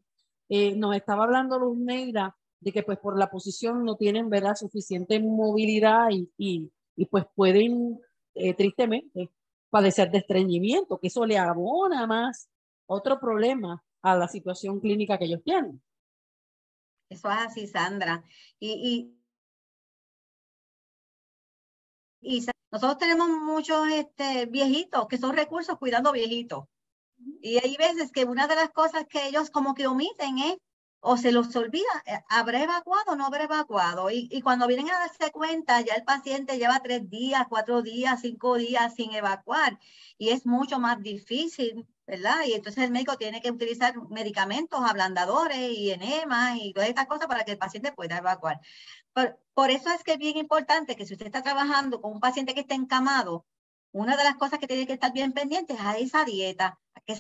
eh, 0.49 0.75
nos 0.75 0.95
estaba 0.95 1.23
hablando 1.23 1.57
Luz 1.57 1.77
Negra 1.79 2.35
de 2.59 2.71
que 2.71 2.83
pues 2.83 2.99
por 2.99 3.17
la 3.17 3.31
posición 3.31 3.83
no 3.83 3.95
tienen 3.95 4.29
¿verdad? 4.29 4.55
suficiente 4.55 5.19
movilidad 5.19 6.09
y, 6.11 6.29
y, 6.37 6.71
y 6.95 7.05
pues 7.05 7.25
pueden 7.35 7.99
eh, 8.35 8.53
tristemente 8.53 9.31
padecer 9.71 10.11
de 10.11 10.19
estreñimiento, 10.19 10.99
que 10.99 11.07
eso 11.07 11.25
le 11.25 11.37
abona 11.39 12.05
más 12.05 12.49
otro 12.85 13.19
problema 13.19 13.83
a 14.01 14.15
la 14.15 14.27
situación 14.27 14.79
clínica 14.79 15.17
que 15.17 15.25
ellos 15.25 15.43
tienen. 15.43 15.81
Eso 17.09 17.29
es 17.31 17.37
así, 17.37 17.67
Sandra. 17.67 18.23
Y, 18.59 19.13
y, 22.21 22.37
y 22.37 22.45
nosotros 22.71 22.97
tenemos 22.99 23.29
muchos 23.29 23.87
este, 23.89 24.45
viejitos 24.45 25.07
que 25.07 25.17
son 25.17 25.35
recursos 25.35 25.77
cuidando 25.77 26.11
viejitos. 26.11 26.65
Y 27.41 27.57
hay 27.57 27.75
veces 27.77 28.11
que 28.11 28.25
una 28.25 28.47
de 28.47 28.55
las 28.55 28.69
cosas 28.69 29.05
que 29.09 29.27
ellos 29.27 29.49
como 29.49 29.73
que 29.73 29.87
omiten 29.87 30.37
es 30.37 30.57
o 31.01 31.15
se 31.15 31.31
los 31.31 31.55
olvida, 31.55 32.03
eh, 32.05 32.19
¿habrá 32.29 32.61
evacuado 32.61 33.13
o 33.13 33.15
no 33.15 33.25
habrá 33.25 33.45
evacuado? 33.45 34.11
Y, 34.11 34.27
y, 34.31 34.41
cuando 34.41 34.67
vienen 34.67 34.89
a 34.89 34.99
darse 34.99 35.31
cuenta, 35.31 35.79
ya 35.81 35.93
el 35.95 36.03
paciente 36.03 36.57
lleva 36.57 36.81
tres 36.81 37.09
días, 37.09 37.45
cuatro 37.49 37.81
días, 37.81 38.21
cinco 38.21 38.55
días 38.55 38.95
sin 38.95 39.13
evacuar 39.13 39.79
y 40.17 40.29
es 40.29 40.45
mucho 40.45 40.79
más 40.79 41.01
difícil 41.01 41.87
Y 42.45 42.53
entonces 42.53 42.83
el 42.83 42.91
médico 42.91 43.17
tiene 43.17 43.41
que 43.41 43.51
utilizar 43.51 43.95
medicamentos, 44.09 44.79
ablandadores 44.81 45.57
y 45.57 45.91
enemas 45.91 46.57
y 46.59 46.73
todas 46.73 46.89
estas 46.89 47.05
cosas 47.07 47.27
para 47.27 47.43
que 47.43 47.51
el 47.51 47.57
paciente 47.59 47.91
pueda 47.91 48.17
evacuar. 48.17 48.59
Por, 49.53 49.69
eso 49.69 49.91
es 49.91 50.03
que 50.03 50.13
es 50.13 50.17
bien 50.17 50.37
importante 50.37 50.95
que 50.95 51.05
si 51.05 51.13
usted 51.13 51.27
está 51.27 51.43
trabajando 51.43 52.01
con 52.01 52.13
un 52.13 52.19
paciente 52.19 52.53
que 52.53 52.61
está 52.61 52.73
encamado, 52.75 53.45
una 53.91 54.17
de 54.17 54.23
las 54.23 54.35
cosas 54.37 54.59
que 54.59 54.67
tiene 54.67 54.87
que 54.87 54.93
estar 54.93 55.11
bien 55.13 55.33
pendiente 55.33 55.73
es 55.73 55.81
a 55.81 55.97
esa 55.97 56.25
dieta, 56.25 56.79
que 57.05 57.13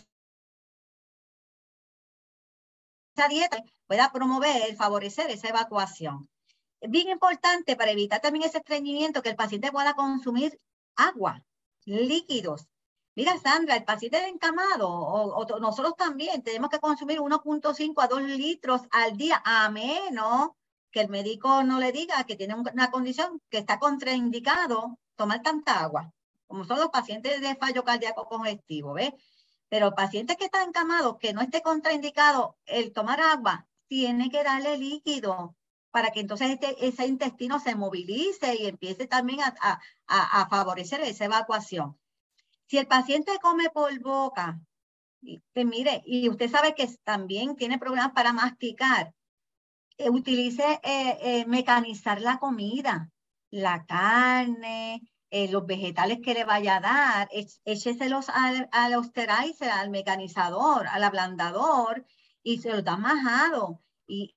esa 3.15 3.27
dieta 3.27 3.63
pueda 3.85 4.11
promover, 4.11 4.75
favorecer 4.75 5.29
esa 5.29 5.49
evacuación. 5.49 6.29
Es 6.81 6.89
bien 6.89 7.09
importante 7.09 7.75
para 7.75 7.91
evitar 7.91 8.21
también 8.21 8.45
ese 8.45 8.59
estreñimiento 8.59 9.21
que 9.21 9.29
el 9.29 9.35
paciente 9.35 9.71
pueda 9.71 9.93
consumir 9.93 10.57
agua, 10.95 11.43
líquidos, 11.85 12.67
Mira, 13.19 13.37
Sandra, 13.37 13.75
el 13.75 13.83
paciente 13.83 14.29
encamado, 14.29 14.89
o, 14.89 15.59
nosotros 15.59 15.93
también 15.97 16.41
tenemos 16.41 16.69
que 16.69 16.79
consumir 16.79 17.19
1.5 17.19 18.01
a 18.01 18.07
2 18.07 18.21
litros 18.21 18.83
al 18.91 19.17
día, 19.17 19.41
a 19.43 19.69
menos 19.69 20.51
que 20.89 21.01
el 21.01 21.09
médico 21.09 21.61
no 21.63 21.79
le 21.81 21.91
diga 21.91 22.23
que 22.23 22.37
tiene 22.37 22.55
una 22.55 22.89
condición 22.91 23.41
que 23.49 23.57
está 23.57 23.77
contraindicado 23.77 24.97
tomar 25.17 25.41
tanta 25.41 25.81
agua, 25.81 26.13
como 26.47 26.63
son 26.63 26.79
los 26.79 26.91
pacientes 26.91 27.41
de 27.41 27.57
fallo 27.57 27.83
cardíaco 27.83 28.25
congestivo, 28.25 28.93
¿ves? 28.93 29.11
Pero 29.67 29.93
pacientes 29.93 30.37
que 30.37 30.45
están 30.45 30.69
encamados, 30.69 31.17
que 31.19 31.33
no 31.33 31.41
esté 31.41 31.61
contraindicado 31.61 32.57
el 32.65 32.93
tomar 32.93 33.19
agua, 33.19 33.67
tiene 33.89 34.29
que 34.29 34.45
darle 34.45 34.77
líquido 34.77 35.57
para 35.91 36.11
que 36.11 36.21
entonces 36.21 36.51
este, 36.51 36.87
ese 36.87 37.05
intestino 37.05 37.59
se 37.59 37.75
movilice 37.75 38.55
y 38.55 38.67
empiece 38.67 39.07
también 39.07 39.41
a, 39.41 39.81
a, 40.07 40.47
favorecer 40.47 41.01
esa 41.01 41.25
evacuación. 41.25 41.98
Si 42.69 42.77
el 42.77 42.85
paciente 42.85 43.39
come 43.41 43.71
por 43.71 43.97
boca, 43.99 44.59
mire, 45.55 46.03
y 46.05 46.29
usted 46.29 46.49
sabe 46.51 46.75
que 46.75 46.87
también 47.03 47.55
tiene 47.55 47.79
problemas 47.79 48.11
para 48.11 48.31
masticar, 48.31 49.15
eh, 49.97 50.09
utilice 50.11 50.79
eh, 50.83 51.17
eh, 51.21 51.45
mecanizar 51.47 52.21
la 52.21 52.37
comida, 52.37 53.09
la 53.49 53.85
carne, 53.87 55.01
los 55.31 55.65
vegetales 55.65 56.19
que 56.23 56.33
le 56.35 56.43
vaya 56.43 56.77
a 56.77 56.79
dar, 56.79 57.29
écheselos 57.65 58.29
al, 58.29 58.69
al 58.71 58.95
osterizer, 58.95 59.69
al 59.69 59.89
mecanizador, 59.89 60.87
al 60.87 61.03
ablandador 61.03 62.05
y 62.43 62.59
se 62.59 62.69
los 62.71 62.83
da 62.83 62.97
majado. 62.97 63.81
Y, 64.07 64.35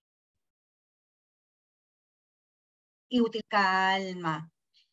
y 3.09 3.21
útil 3.21 3.43
calma. 3.49 4.51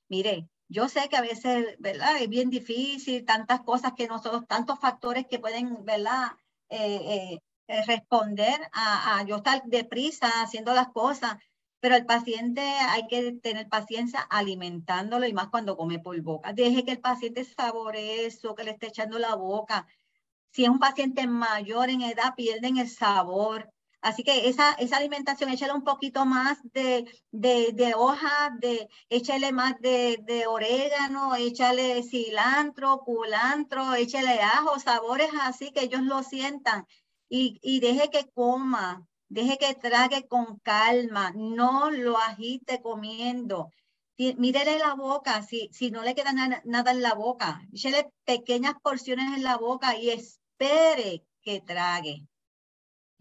Mire, 0.09 0.49
yo 0.69 0.87
sé 0.87 1.09
que 1.09 1.17
a 1.17 1.21
veces, 1.21 1.75
¿verdad? 1.79 2.17
Es 2.21 2.29
bien 2.29 2.49
difícil, 2.49 3.25
tantas 3.25 3.61
cosas 3.61 3.93
que 3.97 4.07
nosotros, 4.07 4.47
tantos 4.47 4.79
factores 4.79 5.25
que 5.27 5.39
pueden, 5.39 5.83
¿verdad? 5.83 6.31
Eh, 6.69 7.33
eh, 7.35 7.39
eh, 7.67 7.85
responder 7.85 8.59
a, 8.73 9.17
a, 9.17 9.23
yo 9.23 9.37
estar 9.37 9.63
deprisa 9.65 10.27
haciendo 10.43 10.73
las 10.73 10.89
cosas, 10.89 11.37
pero 11.79 11.95
el 11.95 12.05
paciente 12.05 12.61
hay 12.61 13.07
que 13.07 13.33
tener 13.33 13.67
paciencia 13.69 14.21
alimentándolo 14.21 15.25
y 15.25 15.33
más 15.33 15.49
cuando 15.49 15.77
come 15.77 15.99
por 15.99 16.19
boca. 16.21 16.53
Deje 16.53 16.85
que 16.85 16.91
el 16.91 16.99
paciente 16.99 17.43
saboree 17.45 18.25
eso, 18.27 18.55
que 18.55 18.63
le 18.63 18.71
esté 18.71 18.87
echando 18.87 19.17
la 19.19 19.35
boca. 19.35 19.87
Si 20.51 20.63
es 20.63 20.69
un 20.69 20.79
paciente 20.79 21.25
mayor 21.27 21.89
en 21.89 22.01
edad, 22.01 22.35
pierden 22.35 22.77
el 22.77 22.89
sabor. 22.89 23.71
Así 24.01 24.23
que 24.23 24.47
esa, 24.47 24.71
esa 24.73 24.97
alimentación, 24.97 25.49
échale 25.49 25.73
un 25.73 25.83
poquito 25.83 26.25
más 26.25 26.57
de, 26.63 27.05
de, 27.31 27.93
hoja, 27.95 28.55
de, 28.59 28.87
échale 29.09 29.51
más 29.51 29.79
de, 29.81 30.19
de, 30.23 30.47
orégano, 30.47 31.35
échale 31.35 32.01
cilantro, 32.03 32.99
culantro, 32.99 33.95
échale 33.95 34.39
ajo, 34.41 34.79
sabores 34.79 35.29
así 35.41 35.71
que 35.71 35.83
ellos 35.83 36.01
lo 36.03 36.23
sientan 36.23 36.85
y, 37.27 37.59
y 37.61 37.81
deje 37.81 38.09
que 38.09 38.29
coma, 38.33 39.05
deje 39.27 39.57
que 39.57 39.75
trague 39.75 40.27
con 40.27 40.59
calma, 40.59 41.31
no 41.35 41.91
lo 41.91 42.17
agite 42.17 42.81
comiendo. 42.81 43.71
Mírele 44.17 44.79
la 44.79 44.95
boca, 44.95 45.43
si, 45.43 45.69
si 45.71 45.91
no 45.91 46.03
le 46.03 46.15
queda 46.15 46.33
nada 46.33 46.91
en 46.91 47.01
la 47.01 47.13
boca, 47.15 47.61
échale 47.73 48.11
pequeñas 48.25 48.75
porciones 48.81 49.35
en 49.35 49.43
la 49.43 49.57
boca 49.57 49.97
y 49.97 50.09
espere 50.09 51.25
que 51.41 51.61
trague 51.61 52.27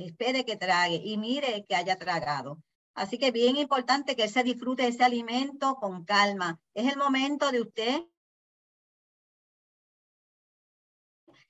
espere 0.06 0.44
que 0.44 0.56
trague 0.56 1.00
y 1.04 1.18
mire 1.18 1.64
que 1.68 1.74
haya 1.74 1.96
tragado. 1.96 2.62
Así 2.94 3.18
que 3.18 3.30
bien 3.30 3.56
importante 3.56 4.16
que 4.16 4.28
se 4.28 4.42
disfrute 4.42 4.86
ese 4.86 5.04
alimento 5.04 5.76
con 5.76 6.04
calma. 6.04 6.60
Es 6.74 6.90
el 6.90 6.98
momento 6.98 7.52
de 7.52 7.60
usted 7.60 8.00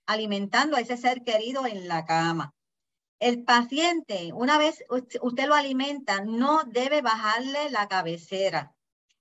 alimentando 0.06 0.76
a 0.76 0.80
ese 0.80 0.96
ser 0.96 1.22
querido 1.22 1.66
en 1.66 1.88
la 1.88 2.04
cama. 2.04 2.54
El 3.18 3.44
paciente, 3.44 4.30
una 4.32 4.58
vez 4.58 4.84
usted 4.88 5.46
lo 5.46 5.54
alimenta, 5.54 6.22
no 6.24 6.64
debe 6.64 7.02
bajarle 7.02 7.68
la 7.70 7.88
cabecera. 7.88 8.74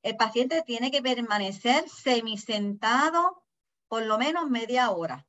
El 0.04 0.16
paciente 0.16 0.64
tiene 0.66 0.92
que 0.92 1.02
permanecer 1.02 1.90
semisentado 1.90 3.44
por 3.88 4.04
lo 4.04 4.18
menos 4.18 4.50
media 4.50 4.92
hora. 4.92 5.28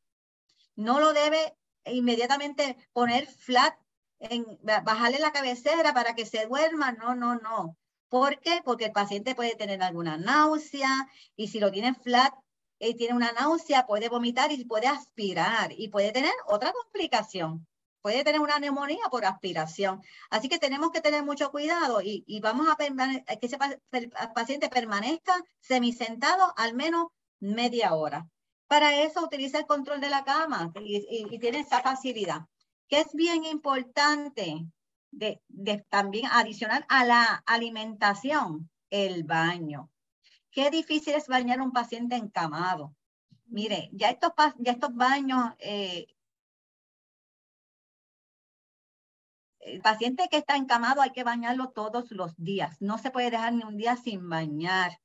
No 0.76 1.00
lo 1.00 1.12
debe 1.12 1.56
inmediatamente 1.84 2.76
poner 2.92 3.26
flat 3.26 3.74
en 4.20 4.58
bajarle 4.62 5.18
la 5.18 5.32
cabecera 5.32 5.94
para 5.94 6.14
que 6.14 6.26
se 6.26 6.46
duerma. 6.46 6.92
No, 6.92 7.14
no, 7.14 7.36
no. 7.36 7.76
¿Por 8.08 8.40
qué? 8.40 8.62
Porque 8.64 8.86
el 8.86 8.92
paciente 8.92 9.34
puede 9.34 9.54
tener 9.54 9.82
alguna 9.82 10.16
náusea 10.16 10.90
y 11.36 11.48
si 11.48 11.60
lo 11.60 11.70
tiene 11.70 11.94
flat 11.94 12.32
y 12.78 12.94
tiene 12.94 13.14
una 13.14 13.32
náusea, 13.32 13.86
puede 13.86 14.08
vomitar 14.08 14.52
y 14.52 14.64
puede 14.64 14.86
aspirar 14.86 15.72
y 15.76 15.88
puede 15.88 16.12
tener 16.12 16.32
otra 16.46 16.72
complicación. 16.72 17.66
Puede 18.00 18.24
tener 18.24 18.40
una 18.40 18.58
neumonía 18.58 19.04
por 19.10 19.24
aspiración. 19.24 20.02
Así 20.30 20.48
que 20.48 20.58
tenemos 20.58 20.90
que 20.92 21.00
tener 21.00 21.24
mucho 21.24 21.50
cuidado 21.50 22.00
y, 22.00 22.24
y 22.26 22.40
vamos 22.40 22.68
a 22.68 22.76
que 22.76 23.46
ese 23.46 23.58
paciente 24.34 24.68
permanezca 24.68 25.34
semisentado 25.60 26.54
al 26.56 26.74
menos 26.74 27.08
media 27.40 27.94
hora. 27.94 28.26
Para 28.68 29.02
eso 29.02 29.22
utiliza 29.22 29.58
el 29.58 29.66
control 29.66 30.00
de 30.00 30.10
la 30.10 30.24
cama 30.24 30.72
y, 30.80 31.26
y 31.34 31.38
tiene 31.38 31.60
esa 31.60 31.82
facilidad 31.82 32.42
que 32.88 33.00
es 33.00 33.12
bien 33.12 33.44
importante 33.44 34.66
de, 35.10 35.40
también 35.88 36.26
adicional 36.32 36.84
a 36.88 37.04
la 37.04 37.42
alimentación, 37.46 38.70
el 38.90 39.24
baño. 39.24 39.90
Qué 40.50 40.70
difícil 40.70 41.14
es 41.14 41.28
bañar 41.28 41.60
a 41.60 41.62
un 41.62 41.72
paciente 41.72 42.16
encamado. 42.16 42.94
Mire, 43.46 43.90
ya 43.92 44.10
estos, 44.10 44.32
ya 44.58 44.72
estos 44.72 44.94
baños, 44.94 45.54
eh, 45.58 46.06
el 49.60 49.80
paciente 49.80 50.28
que 50.30 50.38
está 50.38 50.56
encamado 50.56 51.02
hay 51.02 51.10
que 51.10 51.24
bañarlo 51.24 51.70
todos 51.70 52.10
los 52.10 52.34
días. 52.36 52.76
No 52.80 52.98
se 52.98 53.10
puede 53.10 53.30
dejar 53.30 53.52
ni 53.52 53.64
un 53.64 53.76
día 53.76 53.96
sin 53.96 54.28
bañar. 54.28 54.98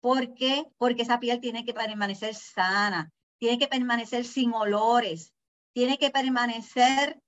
¿Por 0.00 0.34
qué? 0.34 0.64
Porque 0.76 1.02
esa 1.02 1.20
piel 1.20 1.40
tiene 1.40 1.64
que 1.64 1.74
permanecer 1.74 2.34
sana, 2.34 3.12
tiene 3.38 3.58
que 3.58 3.68
permanecer 3.68 4.24
sin 4.24 4.52
olores, 4.52 5.32
tiene 5.72 5.98
que 5.98 6.10
permanecer 6.10 7.20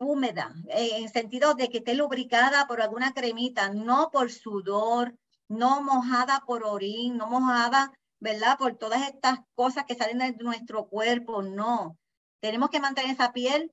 húmeda, 0.00 0.54
eh, 0.70 0.96
en 0.96 1.08
sentido 1.08 1.54
de 1.54 1.68
que 1.68 1.78
esté 1.78 1.94
lubricada 1.94 2.66
por 2.66 2.80
alguna 2.80 3.12
cremita, 3.12 3.68
no 3.68 4.10
por 4.10 4.32
sudor, 4.32 5.14
no 5.46 5.82
mojada 5.82 6.42
por 6.46 6.64
orín, 6.64 7.18
no 7.18 7.26
mojada, 7.28 7.92
¿verdad? 8.18 8.58
Por 8.58 8.76
todas 8.76 9.02
estas 9.08 9.40
cosas 9.54 9.84
que 9.84 9.94
salen 9.94 10.18
de 10.18 10.32
nuestro 10.42 10.88
cuerpo, 10.88 11.42
no. 11.42 11.98
Tenemos 12.40 12.70
que 12.70 12.80
mantener 12.80 13.12
esa 13.12 13.32
piel 13.32 13.72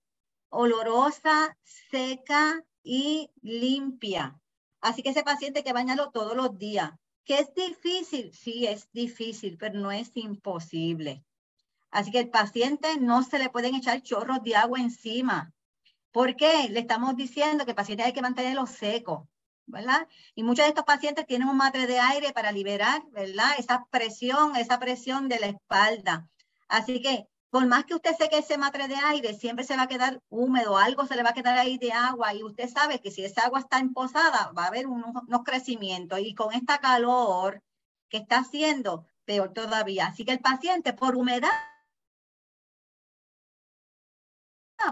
olorosa, 0.49 1.57
seca 1.63 2.63
y 2.83 3.29
limpia. 3.41 4.39
Así 4.81 5.03
que 5.03 5.09
ese 5.09 5.23
paciente 5.23 5.63
que 5.63 5.73
bañarlo 5.73 6.11
todos 6.11 6.35
los 6.35 6.57
días. 6.57 6.91
¿Que 7.25 7.39
es 7.39 7.53
difícil? 7.53 8.33
Sí, 8.33 8.67
es 8.67 8.89
difícil, 8.91 9.57
pero 9.57 9.79
no 9.79 9.91
es 9.91 10.11
imposible. 10.15 11.23
Así 11.89 12.11
que 12.11 12.19
el 12.19 12.29
paciente 12.29 12.97
no 12.99 13.23
se 13.23 13.39
le 13.39 13.49
pueden 13.49 13.75
echar 13.75 14.01
chorros 14.01 14.43
de 14.43 14.55
agua 14.55 14.79
encima. 14.79 15.53
¿Por 16.11 16.35
qué? 16.35 16.69
Le 16.69 16.79
estamos 16.79 17.15
diciendo 17.15 17.65
que 17.65 17.71
el 17.71 17.75
paciente 17.75 18.03
hay 18.03 18.13
que 18.13 18.21
mantenerlo 18.21 18.65
seco, 18.65 19.27
¿verdad? 19.65 20.07
Y 20.35 20.43
muchos 20.43 20.65
de 20.65 20.69
estos 20.69 20.85
pacientes 20.85 21.27
tienen 21.27 21.47
un 21.47 21.57
matre 21.57 21.87
de 21.87 21.99
aire 21.99 22.33
para 22.33 22.51
liberar, 22.51 23.03
¿verdad? 23.11 23.51
Esa 23.57 23.85
presión, 23.91 24.55
esa 24.55 24.79
presión 24.79 25.29
de 25.29 25.39
la 25.39 25.47
espalda. 25.47 26.27
Así 26.67 27.01
que 27.01 27.27
por 27.49 27.65
más 27.65 27.85
que 27.85 27.95
usted 27.95 28.15
seque 28.17 28.39
ese 28.39 28.57
matre 28.57 28.87
de 28.87 28.95
aire, 28.95 29.33
siempre 29.33 29.63
se 29.63 29.77
va 29.77 29.83
a 29.83 29.87
quedar 29.87 30.21
húmedo, 30.29 30.77
algo 30.77 31.05
se 31.05 31.15
le 31.15 31.23
va 31.23 31.29
a 31.29 31.33
quedar 31.33 31.57
ahí 31.57 31.77
de 31.77 31.93
agua 31.93 32.33
y 32.33 32.43
usted 32.43 32.69
sabe 32.69 32.99
que 32.99 33.09
si 33.09 33.23
esa 33.23 33.43
agua 33.43 33.59
está 33.61 33.79
emposada 33.79 34.51
va 34.57 34.65
a 34.65 34.67
haber 34.67 34.87
unos, 34.87 35.11
unos 35.27 35.43
crecimientos 35.43 36.19
y 36.19 36.35
con 36.35 36.53
esta 36.53 36.79
calor 36.79 37.63
que 38.09 38.17
está 38.17 38.39
haciendo, 38.39 39.05
peor 39.25 39.53
todavía. 39.53 40.07
Así 40.07 40.25
que 40.25 40.33
el 40.33 40.39
paciente 40.39 40.93
por 40.93 41.15
humedad 41.15 41.49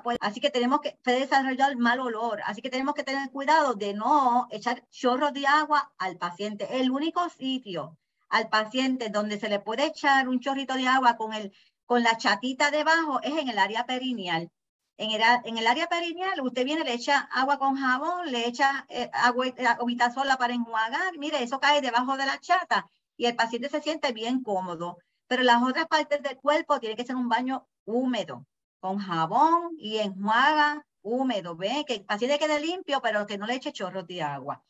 pues, 0.04 0.18
así 0.22 0.40
que 0.40 0.50
tenemos 0.50 0.82
que 0.82 0.98
desarrollar 1.04 1.76
mal 1.78 2.00
olor. 2.00 2.42
Así 2.46 2.62
que 2.62 2.70
tenemos 2.70 2.96
que 2.96 3.04
tener 3.04 3.30
cuidado 3.32 3.76
de 3.76 3.94
no 3.94 4.48
echar 4.52 4.84
chorros 4.90 5.34
de 5.34 5.46
agua 5.48 5.94
al 5.98 6.18
paciente. 6.18 6.80
El 6.80 6.92
único 6.92 7.28
sitio 7.30 7.98
al 8.30 8.50
paciente 8.50 9.10
donde 9.10 9.40
se 9.40 9.50
le 9.50 9.60
puede 9.60 9.86
echar 9.86 10.28
un 10.28 10.40
chorrito 10.40 10.74
de 10.76 10.88
agua 10.88 11.18
con, 11.18 11.34
el, 11.34 11.54
con 11.86 12.04
la 12.04 12.18
chatita 12.18 12.72
debajo 12.72 13.22
es 13.22 13.38
en 13.38 13.50
el 13.50 13.60
área 13.60 13.86
perineal. 13.86 14.52
En 14.98 15.12
el, 15.12 15.22
en 15.44 15.58
el 15.58 15.68
área 15.68 15.88
perineal, 15.88 16.42
usted 16.42 16.66
viene, 16.66 16.84
le 16.84 16.94
echa 16.94 17.20
agua 17.32 17.60
con 17.60 17.76
jabón, 17.76 18.32
le 18.32 18.48
echa 18.48 18.86
eh, 18.90 19.10
agua, 19.14 19.48
agüita 19.68 20.12
sola 20.12 20.38
para 20.38 20.54
enjuagar. 20.54 21.18
Mire, 21.18 21.44
eso 21.44 21.60
cae 21.60 21.82
debajo 21.82 22.18
de 22.18 22.26
la 22.26 22.40
chata 22.40 22.88
y 23.18 23.26
el 23.26 23.36
paciente 23.36 23.70
se 23.70 23.82
siente 23.82 24.14
bien 24.14 24.42
cómodo. 24.44 24.98
Pero 25.28 25.44
las 25.44 25.62
otras 25.64 25.88
partes 25.88 26.22
del 26.22 26.38
cuerpo 26.38 26.80
tiene 26.80 26.96
que 26.96 27.06
ser 27.06 27.16
un 27.16 27.30
baño 27.30 27.68
húmedo 27.86 28.46
con 28.86 29.00
jabón 29.00 29.72
y 29.80 29.98
enjuaga 29.98 30.86
húmedo, 31.02 31.56
¿ve? 31.56 31.86
Que 31.88 31.96
el 31.96 32.06
paciente 32.06 32.38
quede 32.38 32.60
limpio, 32.60 33.02
pero 33.02 33.26
que 33.26 33.40
no 33.40 33.48
le 33.48 33.56
eche 33.56 33.74
chorros 33.74 34.06
de 34.06 34.22
agua. 34.22 34.64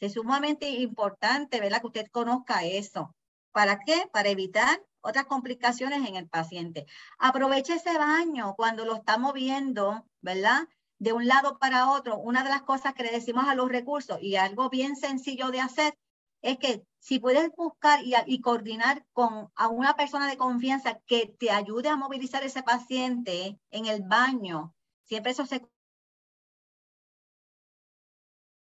Es 0.00 0.14
sumamente 0.14 0.68
importante, 0.68 1.60
¿verdad? 1.60 1.80
Que 1.80 1.86
usted 1.86 2.06
conozca 2.10 2.64
eso. 2.64 3.14
¿Para 3.52 3.78
qué? 3.78 4.08
Para 4.12 4.30
evitar 4.30 4.82
otras 5.00 5.26
complicaciones 5.26 6.08
en 6.08 6.16
el 6.16 6.28
paciente. 6.28 6.86
Aproveche 7.20 7.74
ese 7.74 7.96
baño 7.96 8.54
cuando 8.56 8.84
lo 8.84 8.96
está 8.96 9.16
moviendo, 9.16 10.06
¿verdad? 10.20 10.62
De 10.98 11.12
un 11.12 11.28
lado 11.28 11.60
para 11.60 11.88
otro. 11.88 12.18
Una 12.18 12.42
de 12.42 12.50
las 12.50 12.62
cosas 12.62 12.94
que 12.94 13.04
le 13.04 13.12
decimos 13.12 13.46
a 13.46 13.54
los 13.54 13.68
recursos 13.68 14.18
y 14.20 14.34
algo 14.34 14.70
bien 14.70 14.96
sencillo 14.96 15.52
de 15.52 15.60
hacer 15.60 15.94
es 16.42 16.58
que 16.58 16.84
si 16.98 17.18
puedes 17.18 17.50
buscar 17.56 18.00
y, 18.04 18.40
coordinar 18.40 19.06
con 19.12 19.50
a 19.54 19.68
una 19.68 19.96
persona 19.96 20.28
de 20.28 20.36
confianza 20.36 21.00
que 21.06 21.34
te 21.38 21.50
ayude 21.50 21.88
a 21.88 21.96
movilizar 21.96 22.42
ese 22.44 22.62
paciente 22.62 23.58
en 23.70 23.86
el 23.86 24.02
baño, 24.02 24.74
siempre 25.04 25.32
eso 25.32 25.46
se 25.46 25.66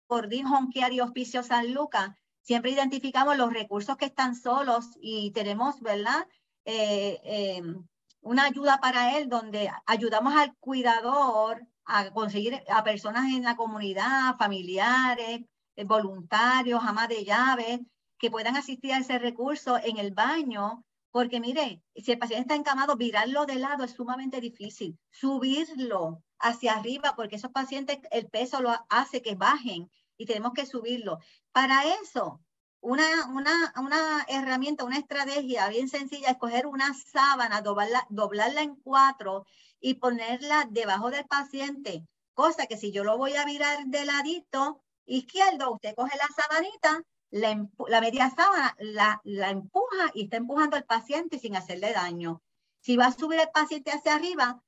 coordina 0.07 0.57
Honkear 0.57 0.93
y 0.93 1.01
Hospicio 1.01 1.43
San 1.43 1.73
Lucas, 1.73 2.11
siempre 2.43 2.73
identificamos 2.73 3.37
los 3.37 3.53
recursos 3.53 3.97
que 3.97 4.07
están 4.07 4.35
solos 4.35 4.91
y 5.01 5.31
tenemos, 5.31 5.81
¿verdad? 5.81 6.29
Eh, 6.65 7.21
em, 7.25 7.87
una 8.21 8.45
ayuda 8.45 8.79
para 8.81 9.17
él 9.19 9.29
donde 9.29 9.71
ayudamos 9.87 10.35
al 10.37 10.55
cuidador 10.59 11.67
a 11.85 12.11
conseguir 12.11 12.63
a 12.69 12.85
personas 12.85 13.25
en 13.33 13.43
la 13.43 13.57
comunidad, 13.57 14.37
familiares, 14.37 15.43
voluntarios, 15.85 16.83
amas 16.85 17.09
de 17.09 17.25
llaves, 17.25 17.81
que 18.19 18.31
puedan 18.31 18.57
asistir 18.57 18.93
a 18.93 18.99
ese 18.99 19.19
recurso 19.19 19.79
en 19.83 19.99
el 19.99 20.13
baño, 20.13 20.85
porque 21.11 21.41
mire, 21.41 21.83
si 21.95 22.13
el 22.13 22.19
paciente 22.19 22.43
está 22.43 22.55
encamado, 22.55 22.97
virarlo 22.97 23.45
de 23.47 23.57
lado 23.57 23.85
es 23.85 23.93
sumamente 23.93 24.41
difícil. 24.41 24.99
Subirlo 25.11 26.23
hacia 26.39 26.75
arriba, 26.75 27.15
porque 27.17 27.37
esos 27.37 27.51
pacientes 27.51 27.99
el 28.11 28.29
peso 28.29 28.63
lo 28.63 28.73
hace 28.89 29.23
que 29.23 29.35
bajen 29.35 29.91
y 30.17 30.27
tenemos 30.27 30.53
que 30.53 30.67
subirlo. 30.67 31.19
Para 31.53 31.85
eso, 32.01 32.41
una, 32.81 33.27
una, 33.27 33.75
una 33.77 34.25
herramienta, 34.29 34.85
una 34.85 34.99
estrategia 34.99 35.69
bien 35.69 35.89
sencilla 35.89 36.31
es 36.31 36.39
coger 36.39 36.67
una 36.67 36.95
sábana, 36.95 37.61
doblarla, 37.61 38.07
doblarla 38.09 38.63
en 38.63 38.77
cuatro 38.77 39.45
y 39.81 39.95
ponerla 39.95 40.67
debajo 40.71 41.11
del 41.11 41.27
paciente. 41.27 42.07
Cosa 42.35 42.67
que 42.67 42.77
si 42.77 42.91
yo 42.91 43.05
lo 43.05 43.19
voy 43.19 43.35
a 43.35 43.45
virar 43.45 43.85
de 43.87 44.05
ladito 44.05 44.83
izquierdo, 45.07 45.73
usted 45.73 45.95
coge 45.95 46.17
la 46.17 46.29
sabanita 46.29 47.03
la, 47.33 48.01
media 48.01 48.31
sábana 48.31 48.77
la, 48.79 49.21
la, 49.25 49.51
empuja 49.51 50.11
y 50.15 50.25
está 50.25 50.37
empujando 50.37 50.77
al 50.77 50.85
paciente 50.85 51.39
sin 51.39 51.57
hacerle 51.57 51.93
daño. 51.93 52.43
Si 52.81 52.97
va 52.97 53.07
a 53.07 53.13
subir 53.13 53.41
el 53.41 53.51
paciente 53.51 53.91
hacia 53.91 54.15
arriba, 54.15 54.63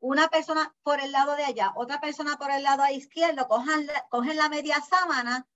una 0.00 0.28
persona 0.28 0.74
por 0.82 1.00
el 1.00 1.12
lado 1.12 1.36
de 1.36 1.44
allá, 1.44 1.72
otra 1.76 2.00
persona 2.00 2.36
por 2.36 2.50
el 2.50 2.64
lado 2.64 2.82
izquierdo, 2.92 3.46
cojan, 3.46 3.86
cogen 4.10 4.36
la 4.36 4.48
media 4.48 4.80
sábana, 4.80 5.46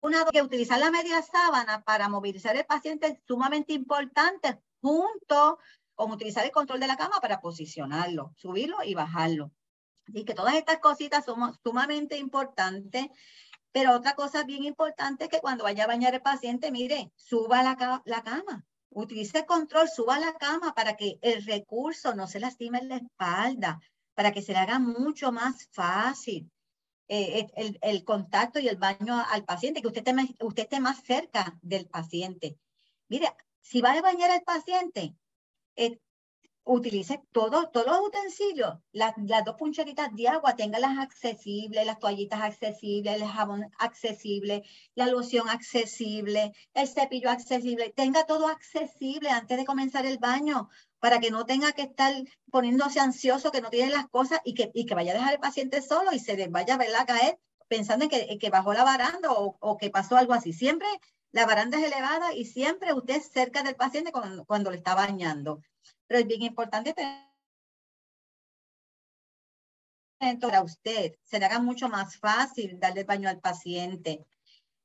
una 0.00 0.24
que 0.26 0.42
utilizar 0.42 0.78
la 0.78 0.90
media 0.90 1.22
sábana 1.22 1.82
para 1.82 2.08
movilizar 2.08 2.54
el 2.56 2.66
paciente 2.66 3.06
es 3.08 3.18
sumamente 3.26 3.72
importante, 3.72 4.60
junto 4.80 5.58
con 5.94 6.12
utilizar 6.12 6.44
el 6.44 6.52
control 6.52 6.78
de 6.78 6.86
la 6.86 6.96
cama 6.96 7.18
para 7.20 7.40
posicionarlo, 7.40 8.32
subirlo 8.36 8.84
y 8.84 8.94
bajarlo. 8.94 9.50
Así 10.08 10.24
que 10.24 10.34
todas 10.34 10.54
estas 10.54 10.78
cositas 10.78 11.24
son 11.24 11.54
sumamente 11.62 12.16
importantes. 12.18 13.06
Pero 13.72 13.92
otra 13.92 14.14
cosa 14.14 14.44
bien 14.44 14.64
importante 14.64 15.24
es 15.24 15.30
que 15.30 15.40
cuando 15.40 15.64
vaya 15.64 15.84
a 15.84 15.88
bañar 15.88 16.14
el 16.14 16.22
paciente, 16.22 16.70
mire, 16.70 17.12
suba 17.16 17.62
la, 17.62 18.02
la 18.04 18.22
cama. 18.22 18.64
Utilice 18.90 19.38
el 19.38 19.46
control, 19.46 19.88
suba 19.88 20.20
la 20.20 20.34
cama 20.34 20.74
para 20.74 20.96
que 20.96 21.18
el 21.22 21.44
recurso 21.44 22.14
no 22.14 22.28
se 22.28 22.38
lastime 22.38 22.78
en 22.78 22.88
la 22.88 22.96
espalda, 22.98 23.80
para 24.14 24.32
que 24.32 24.42
se 24.42 24.52
le 24.52 24.58
haga 24.58 24.78
mucho 24.78 25.32
más 25.32 25.68
fácil 25.72 26.48
eh, 27.08 27.48
el, 27.56 27.78
el, 27.82 28.04
contacto 28.04 28.60
y 28.60 28.68
el 28.68 28.76
baño 28.76 29.22
al 29.30 29.44
paciente, 29.44 29.82
que 29.82 29.88
usted 29.88 30.06
esté, 30.06 30.44
usted 30.44 30.62
esté 30.62 30.80
más 30.80 31.02
cerca 31.02 31.58
del 31.60 31.86
paciente. 31.86 32.56
Mire, 33.08 33.28
si 33.60 33.80
va 33.80 33.92
a 33.92 34.00
bañar 34.00 34.30
al 34.30 34.42
paciente, 34.42 35.14
eh, 35.76 35.98
utilice 36.64 37.20
todos 37.30 37.68
los 37.74 38.00
utensilios, 38.00 38.78
las, 38.92 39.14
las 39.18 39.44
dos 39.44 39.56
puncheritas 39.56 40.08
de 40.14 40.28
agua, 40.28 40.56
téngalas 40.56 40.98
accesibles, 40.98 41.84
las 41.84 41.98
toallitas 41.98 42.40
accesibles, 42.40 43.14
el 43.14 43.28
jabón 43.28 43.70
accesible, 43.78 44.64
la 44.94 45.06
loción 45.06 45.48
accesible, 45.48 46.52
el 46.72 46.88
cepillo 46.88 47.30
accesible, 47.30 47.92
tenga 47.94 48.24
todo 48.24 48.48
accesible 48.48 49.28
antes 49.28 49.58
de 49.58 49.66
comenzar 49.66 50.06
el 50.06 50.18
baño 50.18 50.68
para 51.00 51.20
que 51.20 51.30
no 51.30 51.44
tenga 51.44 51.72
que 51.72 51.82
estar 51.82 52.14
poniéndose 52.50 52.98
ansioso, 52.98 53.52
que 53.52 53.60
no 53.60 53.68
tiene 53.68 53.90
las 53.90 54.08
cosas 54.08 54.40
y 54.42 54.54
que, 54.54 54.70
y 54.72 54.86
que 54.86 54.94
vaya 54.94 55.12
a 55.12 55.16
dejar 55.16 55.34
el 55.34 55.40
paciente 55.40 55.82
solo 55.82 56.12
y 56.12 56.18
se 56.18 56.48
vaya 56.48 56.74
a 56.74 56.78
verla 56.78 57.04
caer 57.04 57.38
pensando 57.68 58.04
en 58.04 58.10
que, 58.10 58.38
que 58.38 58.50
bajó 58.50 58.72
la 58.72 58.84
baranda 58.84 59.32
o, 59.32 59.56
o, 59.60 59.76
que 59.76 59.90
pasó 59.90 60.16
algo 60.16 60.32
así. 60.32 60.52
Siempre 60.52 60.88
la 61.32 61.44
baranda 61.46 61.78
es 61.78 61.92
elevada 61.92 62.32
y 62.32 62.46
siempre 62.46 62.94
usted 62.94 63.20
cerca 63.20 63.62
del 63.62 63.74
paciente 63.74 64.12
cuando, 64.12 64.44
cuando 64.46 64.70
le 64.70 64.78
está 64.78 64.94
bañando 64.94 65.60
pero 66.06 66.20
es 66.20 66.26
bien 66.26 66.42
importante 66.42 66.92
tener 66.94 67.24
para 70.40 70.62
usted, 70.62 71.16
se 71.22 71.38
le 71.38 71.44
haga 71.44 71.58
mucho 71.58 71.88
más 71.88 72.16
fácil 72.16 72.80
darle 72.80 73.00
el 73.00 73.06
baño 73.06 73.28
al 73.28 73.40
paciente. 73.40 74.24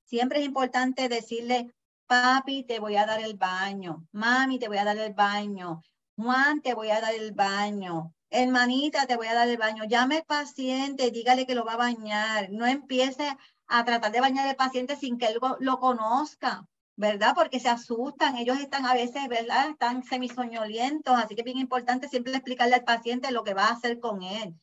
Siempre 0.03 0.39
es 0.39 0.45
importante 0.45 1.07
decirle, 1.07 1.73
papi, 2.07 2.63
te 2.63 2.79
voy 2.79 2.97
a 2.97 3.05
dar 3.05 3.21
el 3.21 3.37
baño, 3.37 4.05
mami, 4.11 4.59
te 4.59 4.67
voy 4.67 4.79
a 4.79 4.83
dar 4.83 4.97
el 4.97 5.13
baño, 5.13 5.81
Juan, 6.17 6.61
te 6.61 6.73
voy 6.73 6.89
a 6.89 6.99
dar 6.99 7.13
el 7.15 7.31
baño, 7.31 8.13
hermanita, 8.29 9.07
te 9.07 9.15
voy 9.15 9.27
a 9.27 9.33
dar 9.33 9.47
el 9.47 9.57
baño. 9.57 9.85
Llame 9.85 10.17
al 10.17 10.25
paciente, 10.25 11.11
dígale 11.11 11.45
que 11.45 11.55
lo 11.55 11.63
va 11.63 11.73
a 11.73 11.77
bañar. 11.77 12.49
No 12.51 12.65
empiece 12.65 13.37
a 13.67 13.85
tratar 13.85 14.11
de 14.11 14.19
bañar 14.19 14.47
al 14.47 14.55
paciente 14.55 14.97
sin 14.97 15.17
que 15.17 15.27
él 15.27 15.39
lo 15.59 15.79
conozca. 15.79 16.67
¿Verdad? 16.99 17.31
Porque 17.33 17.61
se 17.61 17.69
asustan, 17.69 18.35
ellos 18.35 18.59
están 18.59 18.85
a 18.85 18.93
veces, 18.93 19.25
¿verdad? 19.29 19.69
Están 19.69 20.03
semisoñolientos, 20.03 21.15
así 21.15 21.33
que 21.33 21.41
es 21.41 21.45
bien 21.45 21.57
importante 21.57 22.09
siempre 22.09 22.33
explicarle 22.33 22.75
al 22.75 22.83
paciente 22.83 23.31
lo 23.31 23.45
que 23.45 23.53
va 23.53 23.67
a 23.67 23.71
hacer 23.71 24.01
con 24.01 24.21
él. 24.21 24.53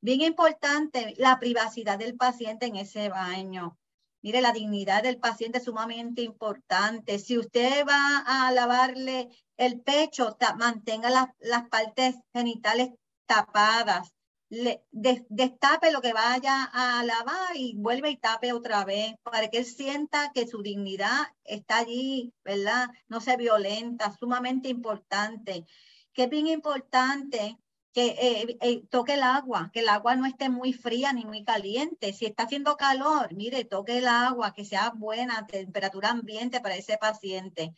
Bien 0.00 0.20
importante 0.20 1.12
la 1.18 1.40
privacidad 1.40 1.98
del 1.98 2.14
paciente 2.14 2.66
en 2.66 2.76
ese 2.76 3.08
baño. 3.08 3.76
Mire, 4.22 4.40
la 4.40 4.52
dignidad 4.52 5.02
del 5.02 5.18
paciente 5.18 5.58
es 5.58 5.64
sumamente 5.64 6.22
importante. 6.22 7.18
Si 7.18 7.36
usted 7.36 7.84
va 7.84 8.18
a 8.26 8.52
lavarle 8.52 9.30
el 9.56 9.80
pecho, 9.80 10.36
mantenga 10.56 11.10
las, 11.10 11.30
las 11.40 11.68
partes 11.68 12.14
genitales 12.32 12.90
tapadas 13.26 14.12
le, 14.52 14.84
destape 14.90 15.90
lo 15.92 16.02
que 16.02 16.12
vaya 16.12 16.64
a 16.64 17.02
lavar 17.04 17.56
y 17.56 17.74
vuelve 17.74 18.10
y 18.10 18.18
tape 18.18 18.52
otra 18.52 18.84
vez 18.84 19.14
para 19.22 19.48
que 19.48 19.58
él 19.58 19.64
sienta 19.64 20.30
que 20.34 20.46
su 20.46 20.62
dignidad 20.62 21.22
está 21.42 21.78
allí, 21.78 22.34
¿verdad? 22.44 22.90
No 23.08 23.22
se 23.22 23.38
violenta, 23.38 24.14
sumamente 24.14 24.68
importante. 24.68 25.64
Que 26.12 26.24
es 26.24 26.30
bien 26.30 26.48
importante 26.48 27.56
que 27.94 28.08
eh, 28.08 28.58
eh, 28.60 28.86
toque 28.90 29.14
el 29.14 29.22
agua, 29.22 29.70
que 29.72 29.80
el 29.80 29.88
agua 29.88 30.16
no 30.16 30.26
esté 30.26 30.50
muy 30.50 30.74
fría 30.74 31.14
ni 31.14 31.24
muy 31.24 31.44
caliente. 31.44 32.12
Si 32.12 32.26
está 32.26 32.42
haciendo 32.42 32.76
calor, 32.76 33.34
mire, 33.34 33.64
toque 33.64 33.98
el 33.98 34.08
agua, 34.08 34.52
que 34.52 34.66
sea 34.66 34.90
buena 34.94 35.46
temperatura 35.46 36.10
ambiente 36.10 36.60
para 36.60 36.76
ese 36.76 36.98
paciente. 36.98 37.74